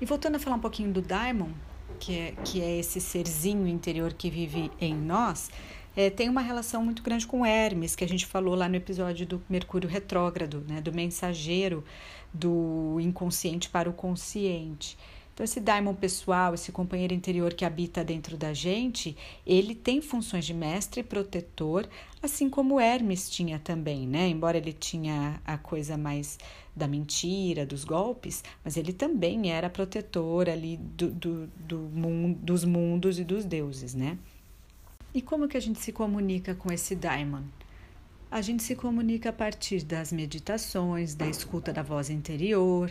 E 0.00 0.04
voltando 0.04 0.36
a 0.36 0.38
falar 0.38 0.56
um 0.56 0.60
pouquinho 0.60 0.92
do 0.92 1.00
Daimon, 1.00 1.50
que 1.98 2.18
é, 2.18 2.34
que 2.44 2.60
é 2.60 2.78
esse 2.78 3.00
serzinho 3.00 3.66
interior 3.66 4.12
que 4.12 4.28
vive 4.28 4.70
em 4.80 4.94
nós, 4.94 5.50
é, 5.96 6.10
tem 6.10 6.28
uma 6.28 6.42
relação 6.42 6.84
muito 6.84 7.02
grande 7.02 7.26
com 7.26 7.44
Hermes, 7.46 7.96
que 7.96 8.04
a 8.04 8.08
gente 8.08 8.26
falou 8.26 8.54
lá 8.54 8.68
no 8.68 8.76
episódio 8.76 9.26
do 9.26 9.42
Mercúrio 9.48 9.88
retrógrado, 9.88 10.62
né, 10.68 10.80
do 10.82 10.92
mensageiro 10.92 11.82
do 12.32 12.98
inconsciente 13.00 13.70
para 13.70 13.88
o 13.88 13.92
consciente. 13.94 14.98
Então, 15.36 15.44
esse 15.44 15.60
daimon 15.60 15.92
pessoal, 15.92 16.54
esse 16.54 16.72
companheiro 16.72 17.12
interior 17.12 17.52
que 17.52 17.66
habita 17.66 18.02
dentro 18.02 18.38
da 18.38 18.54
gente, 18.54 19.14
ele 19.46 19.74
tem 19.74 20.00
funções 20.00 20.46
de 20.46 20.54
mestre 20.54 21.02
e 21.02 21.04
protetor, 21.04 21.86
assim 22.22 22.48
como 22.48 22.80
Hermes 22.80 23.28
tinha 23.28 23.58
também, 23.58 24.06
né? 24.06 24.28
Embora 24.28 24.56
ele 24.56 24.72
tinha 24.72 25.38
a 25.44 25.58
coisa 25.58 25.98
mais 25.98 26.38
da 26.74 26.88
mentira, 26.88 27.66
dos 27.66 27.84
golpes, 27.84 28.42
mas 28.64 28.78
ele 28.78 28.94
também 28.94 29.50
era 29.50 29.68
protetor 29.68 30.48
ali 30.48 30.78
do, 30.78 31.10
do, 31.10 31.46
do 31.48 31.78
mundo, 31.80 32.38
dos 32.40 32.64
mundos 32.64 33.18
e 33.18 33.24
dos 33.24 33.44
deuses, 33.44 33.94
né? 33.94 34.16
E 35.12 35.20
como 35.20 35.48
que 35.48 35.58
a 35.58 35.60
gente 35.60 35.80
se 35.80 35.92
comunica 35.92 36.54
com 36.54 36.72
esse 36.72 36.96
daimon? 36.96 37.42
A 38.30 38.40
gente 38.40 38.62
se 38.62 38.74
comunica 38.74 39.28
a 39.28 39.34
partir 39.34 39.84
das 39.84 40.10
meditações, 40.12 41.14
da 41.14 41.28
escuta 41.28 41.74
da 41.74 41.82
voz 41.82 42.08
interior, 42.08 42.90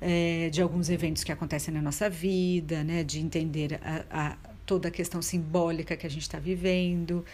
é, 0.00 0.48
de 0.50 0.60
alguns 0.60 0.90
eventos 0.90 1.24
que 1.24 1.32
acontecem 1.32 1.72
na 1.72 1.82
nossa 1.82 2.08
vida, 2.08 2.84
né, 2.84 3.02
de 3.04 3.20
entender 3.20 3.80
a, 3.82 4.04
a 4.10 4.36
toda 4.66 4.88
a 4.88 4.90
questão 4.90 5.22
simbólica 5.22 5.96
que 5.96 6.06
a 6.06 6.10
gente 6.10 6.22
está 6.22 6.38
vivendo. 6.38 7.24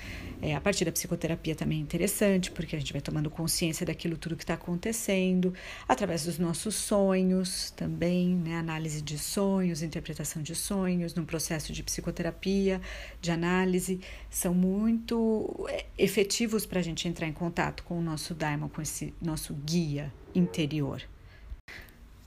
É, 0.40 0.54
a 0.54 0.60
partir 0.60 0.84
da 0.84 0.92
psicoterapia 0.92 1.54
também 1.54 1.78
é 1.78 1.80
interessante, 1.80 2.50
porque 2.50 2.76
a 2.76 2.78
gente 2.78 2.92
vai 2.92 3.00
tomando 3.00 3.30
consciência 3.30 3.86
daquilo 3.86 4.16
tudo 4.18 4.36
que 4.36 4.44
está 4.44 4.54
acontecendo, 4.54 5.54
através 5.88 6.26
dos 6.26 6.38
nossos 6.38 6.74
sonhos 6.74 7.70
também, 7.70 8.28
né? 8.28 8.56
análise 8.56 9.00
de 9.00 9.18
sonhos, 9.18 9.82
interpretação 9.82 10.42
de 10.42 10.54
sonhos, 10.54 11.14
num 11.14 11.24
processo 11.24 11.72
de 11.72 11.82
psicoterapia, 11.82 12.80
de 13.20 13.30
análise, 13.30 14.00
são 14.28 14.52
muito 14.52 15.66
é, 15.70 15.86
efetivos 15.96 16.66
para 16.66 16.80
a 16.80 16.82
gente 16.82 17.08
entrar 17.08 17.26
em 17.26 17.32
contato 17.32 17.82
com 17.84 17.98
o 17.98 18.02
nosso 18.02 18.34
Daimon, 18.34 18.68
com 18.68 18.82
esse 18.82 19.14
nosso 19.22 19.54
guia 19.54 20.12
interior. 20.34 21.02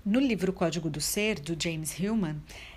No 0.05 0.19
livro 0.19 0.53
Código 0.53 0.87
do 0.87 1.01
Ser, 1.01 1.39
do 1.39 1.57
James 1.59 1.97
Hillman, 1.97 2.35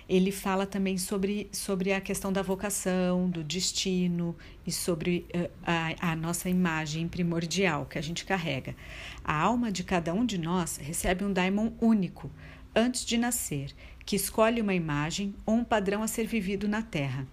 ele 0.09 0.31
fala 0.31 0.65
também 0.65 0.97
sobre, 0.97 1.47
sobre 1.51 1.93
a 1.93 2.01
questão 2.01 2.33
da 2.33 2.41
vocação, 2.41 3.29
do 3.29 3.43
destino 3.43 4.35
e 4.65 4.71
sobre 4.71 5.27
uh, 5.35 5.47
a, 5.63 6.13
a 6.13 6.15
nossa 6.15 6.49
imagem 6.49 7.07
primordial 7.07 7.85
que 7.85 7.99
a 7.99 8.01
gente 8.01 8.25
carrega. 8.25 8.75
A 9.23 9.39
alma 9.39 9.71
de 9.71 9.83
cada 9.83 10.11
um 10.11 10.25
de 10.25 10.39
nós 10.39 10.77
recebe 10.77 11.23
um 11.23 11.31
daimon 11.31 11.69
único 11.79 12.31
antes 12.75 13.05
de 13.05 13.15
nascer, 13.15 13.75
que 14.03 14.15
escolhe 14.15 14.59
uma 14.59 14.73
imagem 14.73 15.35
ou 15.45 15.53
um 15.53 15.63
padrão 15.63 16.01
a 16.01 16.07
ser 16.07 16.25
vivido 16.25 16.67
na 16.67 16.81
Terra. 16.81 17.27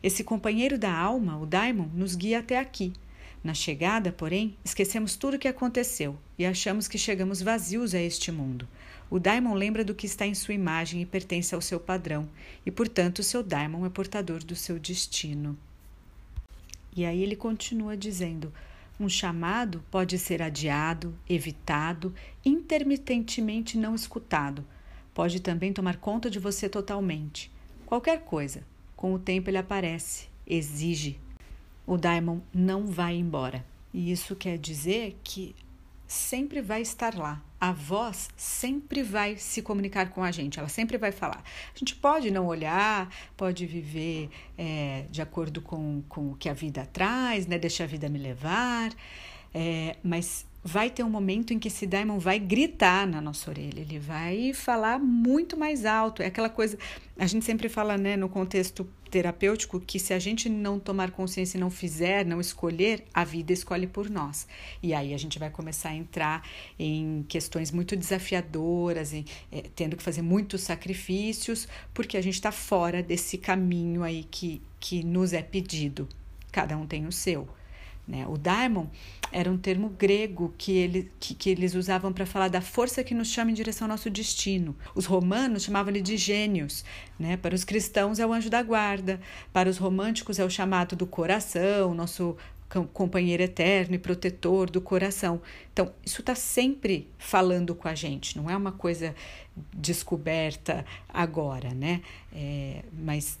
Esse 0.00 0.22
companheiro 0.22 0.78
da 0.78 0.96
alma, 0.96 1.36
o 1.36 1.44
daimon, 1.44 1.88
nos 1.92 2.14
guia 2.14 2.38
até 2.38 2.56
aqui. 2.56 2.92
Na 3.42 3.54
chegada, 3.54 4.12
porém, 4.12 4.56
esquecemos 4.64 5.16
tudo 5.16 5.34
o 5.34 5.38
que 5.40 5.48
aconteceu 5.48 6.16
e 6.38 6.46
achamos 6.46 6.86
que 6.86 6.96
chegamos 6.98 7.42
vazios 7.42 7.96
a 7.96 8.00
este 8.00 8.30
mundo. 8.30 8.68
O 9.10 9.18
daimon 9.18 9.54
lembra 9.54 9.84
do 9.84 9.94
que 9.94 10.06
está 10.06 10.24
em 10.24 10.34
sua 10.34 10.54
imagem 10.54 11.02
e 11.02 11.06
pertence 11.06 11.52
ao 11.52 11.60
seu 11.60 11.80
padrão, 11.80 12.28
e 12.64 12.70
portanto 12.70 13.24
seu 13.24 13.42
daimon 13.42 13.84
é 13.84 13.90
portador 13.90 14.44
do 14.44 14.54
seu 14.54 14.78
destino. 14.78 15.58
E 16.96 17.04
aí 17.04 17.20
ele 17.20 17.34
continua 17.34 17.96
dizendo: 17.96 18.52
um 19.00 19.08
chamado 19.08 19.82
pode 19.90 20.18
ser 20.18 20.40
adiado, 20.40 21.14
evitado, 21.28 22.14
intermitentemente 22.44 23.76
não 23.76 23.94
escutado. 23.94 24.64
Pode 25.12 25.40
também 25.40 25.72
tomar 25.72 25.96
conta 25.96 26.30
de 26.30 26.38
você 26.38 26.68
totalmente. 26.68 27.50
Qualquer 27.86 28.20
coisa. 28.20 28.62
Com 28.94 29.14
o 29.14 29.18
tempo 29.18 29.48
ele 29.48 29.56
aparece, 29.56 30.28
exige. 30.46 31.18
O 31.86 31.96
daimon 31.96 32.40
não 32.52 32.86
vai 32.86 33.16
embora. 33.16 33.64
E 33.92 34.12
isso 34.12 34.36
quer 34.36 34.58
dizer 34.58 35.18
que 35.24 35.56
sempre 36.10 36.60
vai 36.60 36.82
estar 36.82 37.14
lá. 37.14 37.40
A 37.60 37.70
voz 37.70 38.30
sempre 38.36 39.00
vai 39.00 39.36
se 39.36 39.62
comunicar 39.62 40.10
com 40.10 40.24
a 40.24 40.32
gente, 40.32 40.58
ela 40.58 40.68
sempre 40.68 40.98
vai 40.98 41.12
falar. 41.12 41.44
A 41.72 41.78
gente 41.78 41.94
pode 41.94 42.32
não 42.32 42.46
olhar, 42.46 43.08
pode 43.36 43.64
viver 43.64 44.28
é, 44.58 45.04
de 45.08 45.22
acordo 45.22 45.62
com, 45.62 46.02
com 46.08 46.32
o 46.32 46.34
que 46.34 46.48
a 46.48 46.52
vida 46.52 46.84
traz, 46.92 47.46
né? 47.46 47.58
deixa 47.58 47.84
a 47.84 47.86
vida 47.86 48.08
me 48.08 48.18
levar, 48.18 48.92
é, 49.54 49.96
mas 50.02 50.46
vai 50.62 50.90
ter 50.90 51.02
um 51.02 51.10
momento 51.10 51.52
em 51.52 51.58
que 51.58 51.68
esse 51.68 51.86
daimon 51.86 52.18
vai 52.18 52.38
gritar 52.38 53.06
na 53.06 53.20
nossa 53.20 53.50
orelha, 53.50 53.80
ele 53.80 53.98
vai 53.98 54.52
falar 54.52 54.98
muito 54.98 55.56
mais 55.56 55.84
alto. 55.84 56.22
É 56.22 56.26
aquela 56.26 56.48
coisa, 56.48 56.78
a 57.18 57.26
gente 57.26 57.44
sempre 57.44 57.68
fala, 57.68 57.96
né, 57.96 58.16
no 58.16 58.28
contexto 58.28 58.86
terapêutico, 59.10 59.80
que 59.80 59.98
se 59.98 60.14
a 60.14 60.18
gente 60.18 60.48
não 60.48 60.78
tomar 60.78 61.10
consciência 61.10 61.56
e 61.56 61.60
não 61.60 61.70
fizer, 61.70 62.24
não 62.24 62.40
escolher, 62.40 63.04
a 63.12 63.24
vida 63.24 63.52
escolhe 63.52 63.86
por 63.86 64.08
nós. 64.08 64.46
E 64.82 64.94
aí 64.94 65.12
a 65.12 65.18
gente 65.18 65.38
vai 65.38 65.50
começar 65.50 65.88
a 65.88 65.94
entrar 65.94 66.46
em 66.78 67.24
questões 67.28 67.72
muito 67.72 67.96
desafiadoras, 67.96 69.12
em, 69.12 69.24
é, 69.50 69.62
tendo 69.74 69.96
que 69.96 70.02
fazer 70.02 70.22
muitos 70.22 70.60
sacrifícios, 70.60 71.66
porque 71.92 72.16
a 72.16 72.22
gente 72.22 72.34
está 72.34 72.52
fora 72.52 73.02
desse 73.02 73.36
caminho 73.36 74.02
aí 74.02 74.24
que, 74.30 74.62
que 74.78 75.02
nos 75.02 75.32
é 75.32 75.42
pedido. 75.42 76.08
Cada 76.52 76.76
um 76.76 76.86
tem 76.86 77.06
o 77.06 77.12
seu. 77.12 77.48
Né? 78.10 78.26
O 78.26 78.36
daimon 78.36 78.86
era 79.30 79.48
um 79.48 79.56
termo 79.56 79.88
grego 79.90 80.52
que, 80.58 80.72
ele, 80.72 81.10
que, 81.20 81.32
que 81.32 81.48
eles 81.48 81.76
usavam 81.76 82.12
para 82.12 82.26
falar 82.26 82.48
da 82.48 82.60
força 82.60 83.04
que 83.04 83.14
nos 83.14 83.28
chama 83.28 83.52
em 83.52 83.54
direção 83.54 83.84
ao 83.86 83.90
nosso 83.90 84.10
destino. 84.10 84.76
Os 84.94 85.06
romanos 85.06 85.62
chamavam 85.62 85.92
ele 85.92 86.02
de 86.02 86.16
gênios. 86.16 86.84
Né? 87.16 87.36
Para 87.36 87.54
os 87.54 87.62
cristãos 87.62 88.18
é 88.18 88.26
o 88.26 88.32
anjo 88.32 88.50
da 88.50 88.62
guarda, 88.62 89.20
para 89.52 89.70
os 89.70 89.78
românticos 89.78 90.40
é 90.40 90.44
o 90.44 90.50
chamado 90.50 90.96
do 90.96 91.06
coração, 91.06 91.94
nosso 91.94 92.36
companheiro 92.92 93.42
eterno 93.42 93.94
e 93.94 93.98
protetor 93.98 94.68
do 94.68 94.80
coração. 94.80 95.40
Então, 95.72 95.92
isso 96.04 96.20
está 96.20 96.34
sempre 96.34 97.08
falando 97.18 97.74
com 97.74 97.86
a 97.86 97.94
gente, 97.94 98.36
não 98.36 98.48
é 98.48 98.56
uma 98.56 98.70
coisa 98.72 99.14
descoberta 99.74 100.84
agora, 101.08 101.74
né? 101.74 102.00
É, 102.32 102.84
mas 102.92 103.38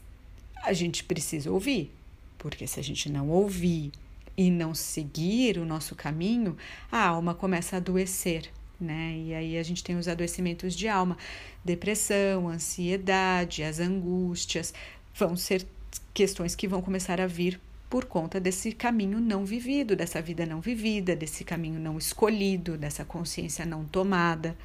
a 0.64 0.72
gente 0.72 1.04
precisa 1.04 1.50
ouvir, 1.50 1.94
porque 2.38 2.66
se 2.66 2.80
a 2.80 2.82
gente 2.82 3.08
não 3.08 3.28
ouvir 3.28 3.92
e 4.40 4.50
não 4.50 4.74
seguir 4.74 5.58
o 5.58 5.66
nosso 5.66 5.94
caminho, 5.94 6.56
a 6.90 7.08
alma 7.08 7.34
começa 7.34 7.76
a 7.76 7.78
adoecer, 7.78 8.50
né? 8.80 9.14
E 9.14 9.34
aí 9.34 9.58
a 9.58 9.62
gente 9.62 9.84
tem 9.84 9.98
os 9.98 10.08
adoecimentos 10.08 10.74
de 10.74 10.88
alma, 10.88 11.18
depressão, 11.62 12.48
ansiedade, 12.48 13.62
as 13.62 13.78
angústias, 13.78 14.72
vão 15.14 15.36
ser 15.36 15.66
questões 16.14 16.54
que 16.54 16.66
vão 16.66 16.80
começar 16.80 17.20
a 17.20 17.26
vir 17.26 17.60
por 17.90 18.06
conta 18.06 18.40
desse 18.40 18.72
caminho 18.72 19.20
não 19.20 19.44
vivido, 19.44 19.94
dessa 19.94 20.22
vida 20.22 20.46
não 20.46 20.62
vivida, 20.62 21.14
desse 21.14 21.44
caminho 21.44 21.78
não 21.78 21.98
escolhido, 21.98 22.78
dessa 22.78 23.04
consciência 23.04 23.66
não 23.66 23.84
tomada. 23.84 24.56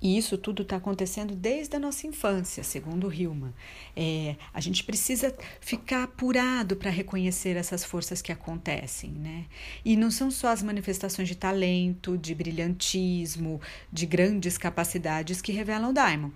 E 0.00 0.16
isso 0.16 0.38
tudo 0.38 0.62
está 0.62 0.76
acontecendo 0.76 1.34
desde 1.34 1.74
a 1.74 1.78
nossa 1.80 2.06
infância, 2.06 2.62
segundo 2.62 3.12
Hillman. 3.12 3.52
É, 3.96 4.36
a 4.54 4.60
gente 4.60 4.84
precisa 4.84 5.34
ficar 5.60 6.04
apurado 6.04 6.76
para 6.76 6.90
reconhecer 6.90 7.56
essas 7.56 7.82
forças 7.82 8.22
que 8.22 8.30
acontecem, 8.30 9.10
né? 9.10 9.46
E 9.84 9.96
não 9.96 10.10
são 10.10 10.30
só 10.30 10.48
as 10.48 10.62
manifestações 10.62 11.26
de 11.26 11.34
talento, 11.34 12.16
de 12.16 12.32
brilhantismo, 12.32 13.60
de 13.92 14.06
grandes 14.06 14.56
capacidades 14.56 15.42
que 15.42 15.50
revelam 15.50 15.90
o 15.90 15.92
Daimon. 15.92 16.30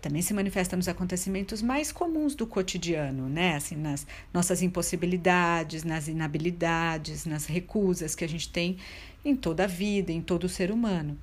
Também 0.00 0.22
se 0.22 0.32
manifesta 0.32 0.76
nos 0.76 0.86
acontecimentos 0.86 1.60
mais 1.60 1.90
comuns 1.90 2.36
do 2.36 2.46
cotidiano, 2.46 3.28
né? 3.28 3.56
Assim, 3.56 3.74
nas 3.74 4.06
nossas 4.32 4.62
impossibilidades, 4.62 5.82
nas 5.82 6.06
inabilidades, 6.06 7.26
nas 7.26 7.46
recusas 7.46 8.14
que 8.14 8.24
a 8.24 8.28
gente 8.28 8.48
tem 8.48 8.76
em 9.24 9.34
toda 9.34 9.64
a 9.64 9.66
vida, 9.66 10.12
em 10.12 10.22
todo 10.22 10.44
o 10.44 10.48
ser 10.48 10.70
humano. 10.70 11.18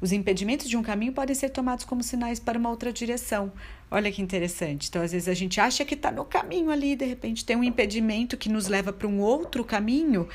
Os 0.00 0.12
impedimentos 0.12 0.68
de 0.68 0.76
um 0.76 0.82
caminho 0.82 1.12
podem 1.12 1.34
ser 1.34 1.48
tomados 1.48 1.84
como 1.84 2.02
sinais 2.02 2.38
para 2.38 2.58
uma 2.58 2.68
outra 2.68 2.92
direção. 2.92 3.50
Olha 3.90 4.12
que 4.12 4.20
interessante. 4.20 4.88
Então, 4.88 5.00
às 5.02 5.12
vezes, 5.12 5.28
a 5.28 5.34
gente 5.34 5.58
acha 5.58 5.84
que 5.84 5.94
está 5.94 6.10
no 6.12 6.24
caminho 6.24 6.70
ali, 6.70 6.94
de 6.94 7.06
repente 7.06 7.44
tem 7.44 7.56
um 7.56 7.64
impedimento 7.64 8.36
que 8.36 8.48
nos 8.48 8.66
leva 8.66 8.92
para 8.92 9.08
um 9.08 9.20
outro 9.20 9.64
caminho. 9.64 10.28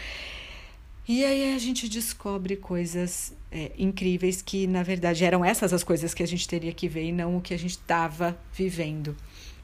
E 1.08 1.24
aí 1.24 1.54
a 1.54 1.60
gente 1.60 1.88
descobre 1.88 2.56
coisas 2.56 3.34
é, 3.52 3.72
incríveis 3.78 4.42
que, 4.42 4.66
na 4.66 4.82
verdade, 4.82 5.24
eram 5.24 5.44
essas 5.46 5.74
as 5.74 5.84
coisas 5.84 6.14
que 6.14 6.24
a 6.24 6.28
gente 6.28 6.48
teria 6.48 6.74
que 6.74 6.88
ver 6.88 7.06
e 7.06 7.12
não 7.12 7.38
o 7.38 7.42
que 7.42 7.54
a 7.54 7.60
gente 7.60 7.72
estava 7.72 8.40
vivendo. 8.54 9.16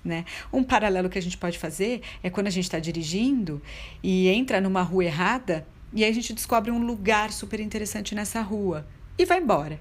Né? 0.04 0.25
Um 0.54 0.63
paralelo 0.63 1.10
que 1.10 1.18
a 1.18 1.22
gente 1.22 1.38
pode 1.38 1.58
fazer 1.58 2.01
é 2.22 2.30
quando 2.30 2.48
a 2.48 2.51
gente 2.51 2.66
está 2.66 2.80
dirigindo 2.80 3.62
e 4.04 4.27
entra 4.30 4.62
numa 4.62 4.82
rua 4.82 5.06
errada 5.06 5.68
e 5.92 6.04
aí 6.04 6.10
a 6.10 6.13
gente 6.13 6.34
descobre 6.34 6.70
um 6.70 6.86
lugar 6.86 7.32
super 7.32 7.60
interessante 7.60 8.13
nessa 8.13 8.42
rua 8.42 8.86
e 9.18 9.26
vai 9.26 9.40
embora. 9.40 9.80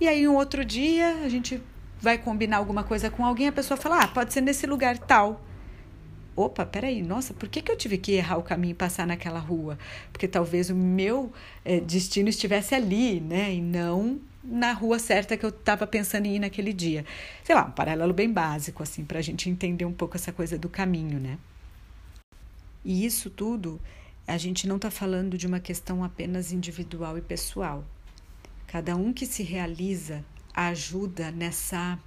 E 0.00 0.06
aí, 0.06 0.28
um 0.28 0.34
outro 0.34 0.64
dia, 0.64 1.22
a 1.24 1.28
gente 1.28 1.60
vai 2.00 2.18
combinar 2.18 2.58
alguma 2.58 2.84
coisa 2.84 3.10
com 3.10 3.24
alguém, 3.24 3.48
a 3.48 3.52
pessoa 3.52 3.76
fala: 3.76 4.02
ah, 4.02 4.08
pode 4.08 4.32
ser 4.32 4.40
nesse 4.40 4.66
lugar 4.66 4.98
tal. 4.98 5.42
Opa, 6.36 6.66
peraí, 6.66 7.00
nossa, 7.00 7.32
por 7.32 7.48
que, 7.48 7.62
que 7.62 7.72
eu 7.72 7.76
tive 7.76 7.96
que 7.96 8.12
errar 8.12 8.36
o 8.36 8.42
caminho 8.42 8.72
e 8.72 8.74
passar 8.74 9.06
naquela 9.06 9.38
rua? 9.38 9.78
Porque 10.12 10.28
talvez 10.28 10.68
o 10.68 10.74
meu 10.74 11.32
é, 11.64 11.80
destino 11.80 12.28
estivesse 12.28 12.74
ali, 12.74 13.20
né? 13.20 13.54
E 13.54 13.60
não 13.62 14.20
na 14.44 14.72
rua 14.72 14.98
certa 14.98 15.36
que 15.36 15.44
eu 15.44 15.50
estava 15.50 15.86
pensando 15.86 16.26
em 16.26 16.36
ir 16.36 16.38
naquele 16.38 16.74
dia. 16.74 17.06
Sei 17.42 17.54
lá, 17.54 17.64
um 17.64 17.70
paralelo 17.70 18.12
bem 18.12 18.30
básico, 18.30 18.82
assim, 18.82 19.02
para 19.02 19.18
a 19.18 19.22
gente 19.22 19.48
entender 19.48 19.86
um 19.86 19.92
pouco 19.94 20.16
essa 20.16 20.30
coisa 20.30 20.58
do 20.58 20.68
caminho, 20.68 21.18
né? 21.18 21.38
E 22.84 23.04
isso 23.04 23.30
tudo 23.30 23.80
a 24.26 24.36
gente 24.36 24.68
não 24.68 24.76
está 24.76 24.90
falando 24.90 25.38
de 25.38 25.46
uma 25.46 25.60
questão 25.60 26.04
apenas 26.04 26.52
individual 26.52 27.16
e 27.16 27.22
pessoal. 27.22 27.84
Cada 28.76 28.94
um 28.94 29.10
que 29.10 29.24
se 29.24 29.42
realiza 29.42 30.22
ajuda 30.52 31.30
nessa 31.30 31.98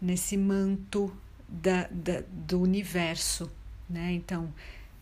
nesse 0.00 0.36
manto 0.36 1.12
da, 1.48 1.88
da, 1.88 2.22
do 2.30 2.60
universo, 2.60 3.50
né? 3.90 4.12
Então, 4.12 4.54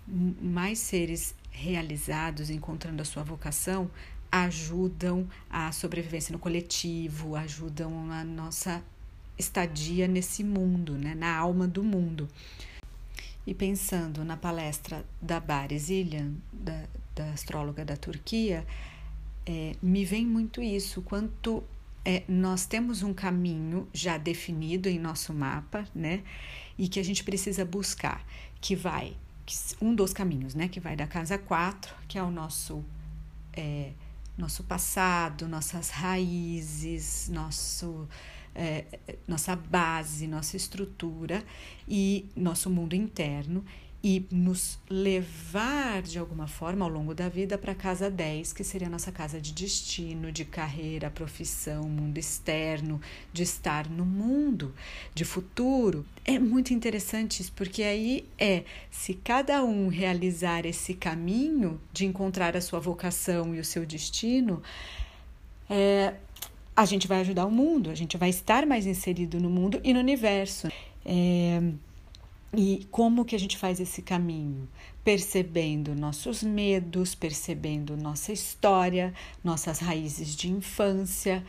mais 0.08 0.78
seres 0.78 1.34
realizados, 1.50 2.48
encontrando 2.48 3.02
a 3.02 3.04
sua 3.04 3.22
vocação, 3.22 3.90
ajudam 4.32 5.28
a 5.50 5.70
sobrevivência 5.72 6.32
no 6.32 6.38
coletivo, 6.38 7.36
ajudam 7.36 8.10
a 8.10 8.24
nossa 8.24 8.82
estadia 9.36 10.08
nesse 10.08 10.42
mundo, 10.42 10.96
né? 10.96 11.14
Na 11.14 11.36
alma 11.36 11.68
do 11.68 11.84
mundo. 11.84 12.30
E 13.46 13.52
pensando 13.52 14.24
na 14.24 14.38
palestra 14.38 15.04
da 15.20 15.38
Baris 15.38 15.90
Ilhan, 15.90 16.32
da, 16.50 16.84
da 17.14 17.30
astróloga 17.32 17.84
da 17.84 17.94
Turquia, 17.94 18.66
é, 19.46 19.76
me 19.82 20.04
vem 20.04 20.26
muito 20.26 20.62
isso, 20.62 21.02
quanto 21.02 21.62
é, 22.04 22.22
nós 22.28 22.66
temos 22.66 23.02
um 23.02 23.12
caminho 23.12 23.88
já 23.92 24.18
definido 24.18 24.88
em 24.88 24.98
nosso 24.98 25.32
mapa, 25.32 25.86
né? 25.94 26.22
E 26.78 26.88
que 26.88 26.98
a 26.98 27.04
gente 27.04 27.22
precisa 27.24 27.64
buscar, 27.64 28.24
que 28.60 28.74
vai, 28.74 29.16
um 29.80 29.94
dos 29.94 30.12
caminhos, 30.12 30.54
né? 30.54 30.68
Que 30.68 30.80
vai 30.80 30.96
da 30.96 31.06
casa 31.06 31.38
4, 31.38 31.94
que 32.08 32.18
é 32.18 32.22
o 32.22 32.30
nosso, 32.30 32.84
é, 33.52 33.92
nosso 34.36 34.64
passado, 34.64 35.46
nossas 35.48 35.90
raízes, 35.90 37.28
nosso 37.28 38.08
é, 38.54 38.84
nossa 39.26 39.56
base, 39.56 40.26
nossa 40.26 40.56
estrutura 40.56 41.44
e 41.88 42.26
nosso 42.36 42.70
mundo 42.70 42.94
interno 42.94 43.64
e 44.04 44.26
nos 44.30 44.78
levar 44.90 46.02
de 46.02 46.18
alguma 46.18 46.46
forma 46.46 46.84
ao 46.84 46.90
longo 46.90 47.14
da 47.14 47.26
vida 47.26 47.56
para 47.56 47.72
a 47.72 47.74
casa 47.74 48.10
10, 48.10 48.52
que 48.52 48.62
seria 48.62 48.86
a 48.86 48.90
nossa 48.90 49.10
casa 49.10 49.40
de 49.40 49.50
destino, 49.50 50.30
de 50.30 50.44
carreira, 50.44 51.08
profissão, 51.08 51.84
mundo 51.84 52.18
externo, 52.18 53.00
de 53.32 53.42
estar 53.42 53.88
no 53.88 54.04
mundo, 54.04 54.74
de 55.14 55.24
futuro. 55.24 56.04
É 56.22 56.38
muito 56.38 56.74
interessante 56.74 57.40
isso, 57.40 57.52
porque 57.56 57.82
aí 57.82 58.28
é 58.38 58.64
se 58.90 59.14
cada 59.14 59.64
um 59.64 59.88
realizar 59.88 60.66
esse 60.66 60.92
caminho 60.92 61.80
de 61.90 62.04
encontrar 62.04 62.54
a 62.58 62.60
sua 62.60 62.78
vocação 62.80 63.54
e 63.54 63.58
o 63.58 63.64
seu 63.64 63.86
destino, 63.86 64.62
é, 65.70 66.12
a 66.76 66.84
gente 66.84 67.08
vai 67.08 67.20
ajudar 67.20 67.46
o 67.46 67.50
mundo, 67.50 67.88
a 67.88 67.94
gente 67.94 68.18
vai 68.18 68.28
estar 68.28 68.66
mais 68.66 68.84
inserido 68.84 69.40
no 69.40 69.48
mundo 69.48 69.80
e 69.82 69.94
no 69.94 70.00
universo. 70.00 70.68
É, 71.06 71.72
e 72.56 72.86
como 72.90 73.24
que 73.24 73.34
a 73.34 73.38
gente 73.38 73.56
faz 73.56 73.80
esse 73.80 74.02
caminho? 74.02 74.68
Percebendo 75.02 75.94
nossos 75.94 76.42
medos, 76.42 77.14
percebendo 77.14 77.96
nossa 77.96 78.32
história, 78.32 79.12
nossas 79.42 79.78
raízes 79.78 80.34
de 80.34 80.50
infância 80.50 81.44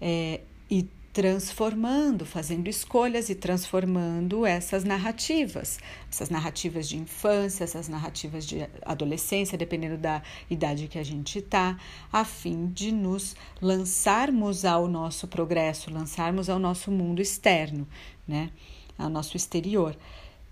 é, 0.00 0.40
e 0.70 0.88
transformando, 1.12 2.24
fazendo 2.24 2.68
escolhas 2.68 3.28
e 3.30 3.34
transformando 3.34 4.46
essas 4.46 4.84
narrativas, 4.84 5.80
essas 6.10 6.30
narrativas 6.30 6.88
de 6.88 6.96
infância, 6.96 7.64
essas 7.64 7.88
narrativas 7.88 8.46
de 8.46 8.68
adolescência, 8.82 9.58
dependendo 9.58 9.98
da 9.98 10.22
idade 10.48 10.86
que 10.86 10.98
a 10.98 11.02
gente 11.02 11.40
está, 11.40 11.76
a 12.12 12.24
fim 12.24 12.68
de 12.68 12.92
nos 12.92 13.34
lançarmos 13.60 14.64
ao 14.64 14.86
nosso 14.86 15.26
progresso, 15.26 15.92
lançarmos 15.92 16.48
ao 16.48 16.60
nosso 16.60 16.92
mundo 16.92 17.20
externo, 17.20 17.88
né, 18.26 18.50
ao 18.96 19.10
nosso 19.10 19.36
exterior. 19.36 19.96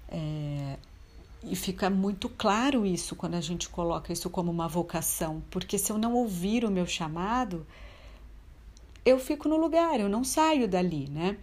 É, 0.08 0.76
e 1.42 1.54
fica 1.54 1.88
muito 1.88 2.28
claro 2.28 2.84
isso 2.84 3.14
quando 3.14 3.34
a 3.34 3.40
gente 3.40 3.68
coloca 3.68 4.12
isso 4.12 4.28
como 4.28 4.50
uma 4.50 4.66
vocação, 4.66 5.42
porque 5.50 5.78
se 5.78 5.92
eu 5.92 5.98
não 5.98 6.14
ouvir 6.14 6.64
o 6.64 6.70
meu 6.70 6.86
chamado, 6.86 7.66
eu 9.04 9.18
fico 9.18 9.48
no 9.48 9.56
lugar, 9.56 10.00
eu 10.00 10.08
não 10.08 10.24
saio 10.24 10.68
dali, 10.68 11.08
né? 11.08 11.36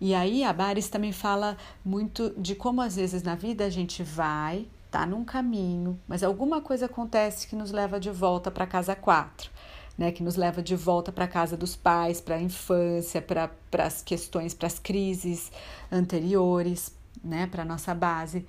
E 0.00 0.14
aí 0.14 0.44
a 0.44 0.52
Baris 0.52 0.88
também 0.88 1.12
fala 1.12 1.56
muito 1.84 2.30
de 2.36 2.54
como 2.54 2.80
às 2.80 2.96
vezes 2.96 3.22
na 3.22 3.34
vida 3.34 3.64
a 3.64 3.70
gente 3.70 4.02
vai, 4.02 4.66
tá 4.90 5.04
num 5.04 5.24
caminho, 5.24 5.98
mas 6.06 6.22
alguma 6.22 6.60
coisa 6.60 6.86
acontece 6.86 7.48
que 7.48 7.56
nos 7.56 7.72
leva 7.72 7.98
de 7.98 8.10
volta 8.10 8.50
para 8.50 8.66
casa 8.66 8.94
quatro, 8.94 9.50
né? 9.96 10.12
Que 10.12 10.22
nos 10.22 10.36
leva 10.36 10.62
de 10.62 10.76
volta 10.76 11.10
para 11.10 11.26
casa 11.26 11.56
dos 11.56 11.74
pais, 11.74 12.20
para 12.20 12.36
a 12.36 12.40
infância, 12.40 13.20
para 13.20 13.50
as 13.84 14.02
questões, 14.02 14.54
para 14.54 14.66
as 14.66 14.78
crises 14.78 15.50
anteriores, 15.90 16.92
né? 17.22 17.46
Para 17.46 17.64
nossa 17.64 17.94
base. 17.94 18.44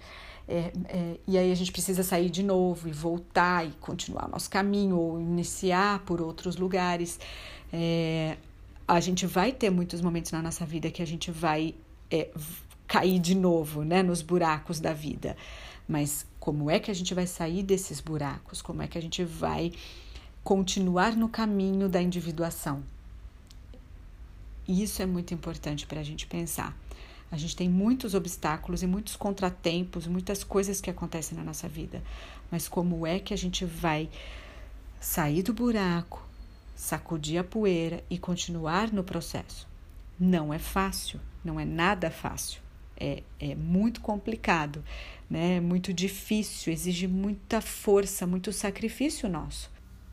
É, 0.47 0.71
é, 0.85 1.15
e 1.27 1.37
aí 1.37 1.51
a 1.51 1.55
gente 1.55 1.71
precisa 1.71 2.01
sair 2.01 2.29
de 2.29 2.41
novo 2.41 2.87
e 2.87 2.91
voltar 2.91 3.67
e 3.67 3.71
continuar 3.79 4.25
o 4.27 4.31
nosso 4.31 4.49
caminho 4.49 4.97
ou 4.97 5.21
iniciar 5.21 5.99
por 5.99 6.19
outros 6.21 6.55
lugares. 6.55 7.19
É, 7.71 8.35
a 8.87 8.99
gente 8.99 9.27
vai 9.27 9.51
ter 9.51 9.69
muitos 9.69 10.01
momentos 10.01 10.31
na 10.31 10.41
nossa 10.41 10.65
vida 10.65 10.89
que 10.89 11.03
a 11.03 11.05
gente 11.05 11.29
vai 11.29 11.75
é, 12.09 12.29
cair 12.87 13.19
de 13.19 13.35
novo, 13.35 13.83
né, 13.83 14.01
nos 14.01 14.23
buracos 14.23 14.79
da 14.79 14.91
vida. 14.91 15.37
Mas 15.87 16.25
como 16.39 16.69
é 16.69 16.79
que 16.79 16.89
a 16.89 16.95
gente 16.95 17.13
vai 17.13 17.27
sair 17.27 17.61
desses 17.61 17.99
buracos? 17.99 18.61
Como 18.61 18.81
é 18.81 18.87
que 18.87 18.97
a 18.97 19.01
gente 19.01 19.23
vai 19.23 19.71
continuar 20.43 21.15
no 21.15 21.29
caminho 21.29 21.87
da 21.87 22.01
individuação? 22.01 22.83
Isso 24.67 25.01
é 25.01 25.05
muito 25.05 25.33
importante 25.33 25.85
para 25.85 25.99
a 25.99 26.03
gente 26.03 26.25
pensar. 26.25 26.75
A 27.31 27.37
gente 27.37 27.55
tem 27.55 27.69
muitos 27.69 28.13
obstáculos 28.13 28.81
e 28.81 28.87
muitos 28.87 29.15
contratempos, 29.15 30.07
muitas 30.07 30.43
coisas 30.43 30.81
que 30.81 30.89
acontecem 30.89 31.37
na 31.37 31.43
nossa 31.43 31.67
vida. 31.67 32.01
Mas 32.49 32.67
como 32.67 33.05
é 33.05 33.19
que 33.19 33.33
a 33.33 33.37
gente 33.37 33.65
vai 33.65 34.09
sair 34.99 35.43
do 35.43 35.53
buraco, 35.53 36.27
sacudir 36.75 37.39
a 37.39 37.43
poeira 37.43 38.03
e 38.09 38.17
continuar 38.17 38.91
no 38.91 39.03
processo. 39.03 39.67
Não 40.19 40.53
é 40.53 40.59
fácil, 40.59 41.19
não 41.43 41.59
é 41.59 41.65
nada 41.65 42.09
fácil. 42.09 42.61
É, 42.97 43.23
é 43.39 43.55
muito 43.55 44.01
complicado, 44.01 44.83
né? 45.29 45.57
É 45.57 45.61
muito 45.61 45.93
difícil, 45.93 46.73
exige 46.73 47.07
muita 47.07 47.61
força, 47.61 48.27
muito 48.27 48.51
sacrifício 48.51 49.29
nosso. 49.29 49.71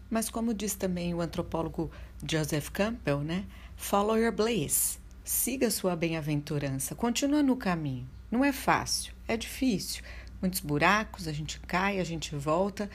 Mas 0.09 0.31
como 0.31 0.55
diz 0.55 0.74
também 0.74 1.12
o 1.12 1.20
antropólogo 1.20 1.90
Joseph 2.29 2.68
Campbell, 2.70 3.20
né? 3.20 3.44
Follow 3.76 4.16
your 4.16 4.33
bliss. 4.33 5.00
Siga 5.26 5.72
sua 5.72 5.96
bem-aventurança, 5.96 6.94
continua 6.94 7.42
no 7.42 7.56
caminho. 7.56 8.08
Não 8.30 8.44
é 8.44 8.52
fácil, 8.52 9.12
é 9.26 9.36
difícil. 9.36 10.04
Muitos 10.40 10.60
buracos, 10.60 11.26
a 11.26 11.32
gente 11.32 11.58
cai, 11.66 11.98
a 11.98 12.04
gente 12.04 12.36
volta, 12.36 12.88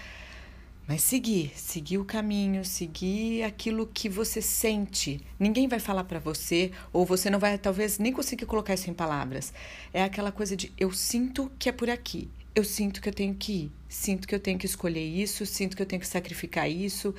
mas 0.87 1.03
seguir, 1.03 1.51
seguir 1.57 1.97
o 1.97 2.05
caminho, 2.05 2.63
seguir 2.63 3.43
aquilo 3.43 3.85
que 3.85 4.07
você 4.07 4.41
sente. 4.41 5.19
Ninguém 5.37 5.67
vai 5.67 5.77
falar 5.77 6.05
para 6.05 6.19
você, 6.19 6.71
ou 6.93 7.05
você 7.05 7.29
não 7.29 7.37
vai 7.37 7.57
talvez 7.57 7.99
nem 7.99 8.13
conseguir 8.13 8.45
colocar 8.45 8.75
isso 8.75 8.89
em 8.89 8.93
palavras. 8.93 9.53
É 9.93 10.01
aquela 10.01 10.31
coisa 10.31 10.55
de 10.55 10.71
eu 10.77 10.89
sinto 10.93 11.51
que 11.59 11.67
é 11.67 11.73
por 11.73 11.89
aqui. 11.89 12.29
Eu 12.55 12.63
sinto 12.63 13.01
que 13.01 13.09
eu 13.09 13.13
tenho 13.13 13.35
que 13.35 13.51
ir, 13.51 13.71
sinto 13.89 14.25
que 14.25 14.35
eu 14.35 14.39
tenho 14.39 14.57
que 14.57 14.65
escolher 14.65 15.05
isso, 15.05 15.45
sinto 15.45 15.75
que 15.75 15.81
eu 15.81 15.85
tenho 15.85 16.01
que 16.01 16.07
sacrificar 16.07 16.69
isso, 16.69 17.15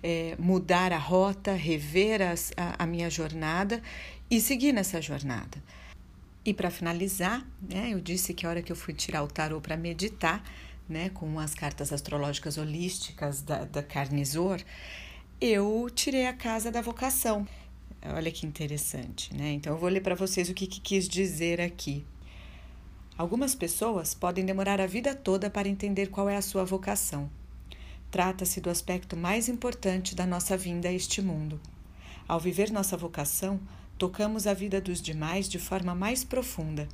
é, 0.00 0.36
mudar 0.38 0.92
a 0.92 0.98
rota, 0.98 1.52
rever 1.52 2.22
as, 2.22 2.52
a, 2.56 2.84
a 2.84 2.86
minha 2.86 3.10
jornada 3.10 3.82
e 4.30 4.40
seguir 4.40 4.72
nessa 4.72 5.00
jornada. 5.00 5.62
E 6.44 6.54
para 6.54 6.70
finalizar, 6.70 7.46
né, 7.60 7.90
eu 7.92 8.00
disse 8.00 8.32
que 8.32 8.46
a 8.46 8.48
hora 8.48 8.62
que 8.62 8.72
eu 8.72 8.76
fui 8.76 8.94
tirar 8.94 9.22
o 9.22 9.28
tarô 9.28 9.60
para 9.60 9.76
meditar, 9.76 10.42
né, 10.88 11.10
com 11.10 11.38
as 11.38 11.54
cartas 11.54 11.92
astrológicas 11.92 12.56
holísticas 12.56 13.42
da, 13.42 13.64
da 13.64 13.82
Carnizor, 13.82 14.60
eu 15.40 15.90
tirei 15.94 16.26
a 16.26 16.32
casa 16.32 16.70
da 16.70 16.80
vocação. 16.80 17.46
Olha 18.02 18.30
que 18.30 18.46
interessante, 18.46 19.34
né? 19.34 19.52
Então 19.52 19.72
eu 19.72 19.78
vou 19.78 19.88
ler 19.88 20.00
para 20.00 20.14
vocês 20.14 20.48
o 20.48 20.54
que, 20.54 20.66
que 20.66 20.80
quis 20.80 21.08
dizer 21.08 21.60
aqui. 21.60 22.04
Algumas 23.16 23.54
pessoas 23.54 24.14
podem 24.14 24.46
demorar 24.46 24.80
a 24.80 24.86
vida 24.86 25.14
toda 25.14 25.50
para 25.50 25.68
entender 25.68 26.06
qual 26.06 26.28
é 26.28 26.36
a 26.36 26.42
sua 26.42 26.64
vocação. 26.64 27.28
Trata-se 28.10 28.60
do 28.60 28.70
aspecto 28.70 29.16
mais 29.16 29.48
importante 29.48 30.14
da 30.14 30.24
nossa 30.24 30.56
vinda 30.56 30.88
a 30.88 30.92
este 30.92 31.20
mundo. 31.20 31.60
Ao 32.26 32.38
viver 32.38 32.70
nossa 32.70 32.96
vocação, 32.96 33.60
tocamos 33.98 34.46
a 34.46 34.54
vida 34.54 34.80
dos 34.80 35.02
demais 35.02 35.48
de 35.48 35.58
forma 35.58 35.94
mais 35.94 36.24
profunda 36.24 36.88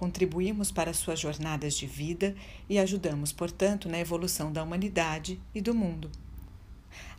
Contribuímos 0.00 0.72
para 0.72 0.94
suas 0.94 1.20
jornadas 1.20 1.74
de 1.74 1.86
vida 1.86 2.34
e 2.70 2.78
ajudamos, 2.78 3.32
portanto, 3.32 3.86
na 3.86 3.98
evolução 3.98 4.50
da 4.50 4.62
humanidade 4.62 5.38
e 5.54 5.60
do 5.60 5.74
mundo. 5.74 6.10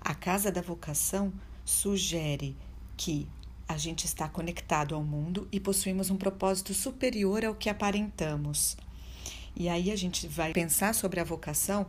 A 0.02 0.16
Casa 0.16 0.52
da 0.52 0.64
Vocação 0.64 1.32
sugere 1.64 2.58
que 2.98 3.28
a 3.68 3.78
gente 3.78 4.06
está 4.06 4.28
conectado 4.28 4.96
ao 4.96 5.04
mundo 5.04 5.48
e 5.52 5.60
possuímos 5.60 6.10
um 6.10 6.18
propósito 6.18 6.74
superior 6.74 7.46
ao 7.46 7.54
que 7.54 7.70
aparentamos. 7.70 8.76
E 9.56 9.70
aí 9.70 9.92
a 9.92 9.96
gente 9.96 10.28
vai 10.28 10.52
pensar 10.52 10.96
sobre 10.96 11.20
a 11.20 11.24
vocação 11.24 11.86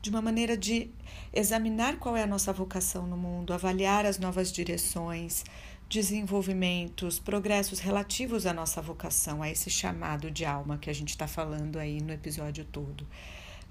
de 0.00 0.10
uma 0.10 0.22
maneira 0.22 0.56
de 0.56 0.88
examinar 1.32 1.98
qual 1.98 2.16
é 2.16 2.22
a 2.22 2.26
nossa 2.26 2.52
vocação 2.52 3.04
no 3.04 3.16
mundo, 3.16 3.52
avaliar 3.52 4.06
as 4.06 4.16
novas 4.16 4.52
direções, 4.52 5.42
desenvolvimentos, 5.88 7.18
progressos 7.18 7.78
relativos 7.78 8.46
à 8.46 8.52
nossa 8.52 8.82
vocação, 8.82 9.42
a 9.42 9.50
esse 9.50 9.70
chamado 9.70 10.30
de 10.30 10.44
alma 10.44 10.78
que 10.78 10.90
a 10.90 10.92
gente 10.92 11.10
está 11.10 11.28
falando 11.28 11.78
aí 11.78 12.00
no 12.00 12.12
episódio 12.12 12.64
todo. 12.64 13.06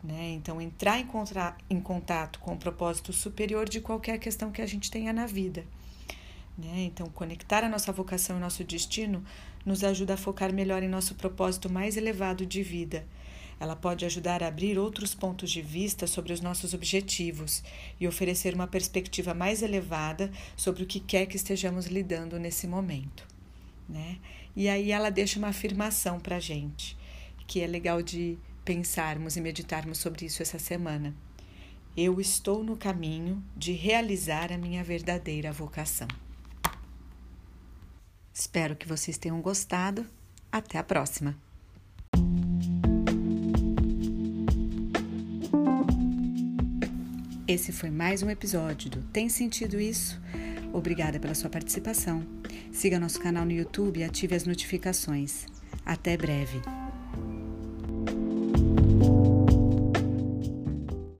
Né? 0.04 0.34
Então, 0.34 0.62
entrar 0.62 1.00
em, 1.00 1.06
contra, 1.06 1.58
em 1.70 1.80
contato 1.80 2.40
com 2.40 2.54
o 2.54 2.58
propósito 2.58 3.12
superior 3.12 3.68
de 3.68 3.82
qualquer 3.82 4.20
questão 4.20 4.52
que 4.52 4.62
a 4.62 4.66
gente 4.66 4.90
tenha 4.90 5.12
na 5.12 5.26
vida. 5.26 5.66
Né? 6.58 6.84
Então, 6.86 7.08
conectar 7.10 7.64
a 7.64 7.70
nossa 7.70 7.92
vocação 7.92 8.38
e 8.38 8.40
nosso 8.40 8.64
destino 8.64 9.24
nos 9.66 9.84
ajuda 9.84 10.14
a 10.14 10.18
focar 10.18 10.54
melhor 10.54 10.84
em 10.84 10.88
nosso 10.88 11.16
propósito 11.16 11.70
mais 11.70 11.98
elevado 11.98 12.46
de 12.46 12.62
vida. 12.62 13.06
Ela 13.60 13.76
pode 13.76 14.06
ajudar 14.06 14.44
a 14.44 14.48
abrir 14.48 14.78
outros 14.78 15.16
pontos 15.16 15.50
de 15.50 15.62
vista 15.62 16.06
sobre 16.08 16.34
os 16.34 16.42
nossos 16.42 16.74
objetivos 16.74 17.64
e 18.00 18.08
oferecer 18.08 18.54
uma 18.54 18.68
perspectiva 18.68 19.34
mais 19.34 19.62
elevada 19.62 20.32
sobre 20.56 20.84
o 20.84 20.86
que 20.86 21.00
quer 21.00 21.26
que 21.26 21.38
estejamos 21.38 21.86
lidando 21.86 22.40
nesse 22.40 22.68
momento. 22.68 23.26
Né? 23.88 24.18
E 24.56 24.68
aí 24.68 24.92
ela 24.92 25.10
deixa 25.10 25.40
uma 25.40 25.50
afirmação 25.50 26.20
para 26.20 26.38
a 26.38 26.40
gente, 26.40 26.98
que 27.48 27.62
é 27.62 27.68
legal 27.68 28.02
de 28.02 28.38
pensarmos 28.64 29.38
e 29.38 29.42
meditarmos 29.42 30.00
sobre 30.00 30.26
isso 30.26 30.42
essa 30.42 30.60
semana. 30.60 31.16
Eu 31.96 32.20
estou 32.20 32.64
no 32.64 32.76
caminho 32.76 33.42
de 33.56 33.72
realizar 33.72 34.52
a 34.52 34.58
minha 34.58 34.84
verdadeira 34.84 35.52
vocação. 35.52 36.08
Espero 38.34 38.76
que 38.76 38.88
vocês 38.88 39.18
tenham 39.18 39.40
gostado. 39.42 40.06
Até 40.52 40.78
a 40.78 40.84
próxima! 40.84 41.45
Esse 47.48 47.72
foi 47.72 47.92
mais 47.92 48.24
um 48.24 48.30
episódio 48.32 48.90
do 48.90 49.04
Tem 49.04 49.30
Sentido 49.30 49.80
Isso? 49.80 50.20
Obrigada 50.74 51.20
pela 51.20 51.36
sua 51.36 51.48
participação. 51.48 52.26
Siga 52.72 53.00
nosso 53.00 53.20
canal 53.20 53.46
no 53.46 53.52
YouTube 53.52 54.00
e 54.00 54.04
ative 54.04 54.34
as 54.34 54.46
notificações. 54.46 55.46
Até 55.86 56.18
breve! 56.18 56.60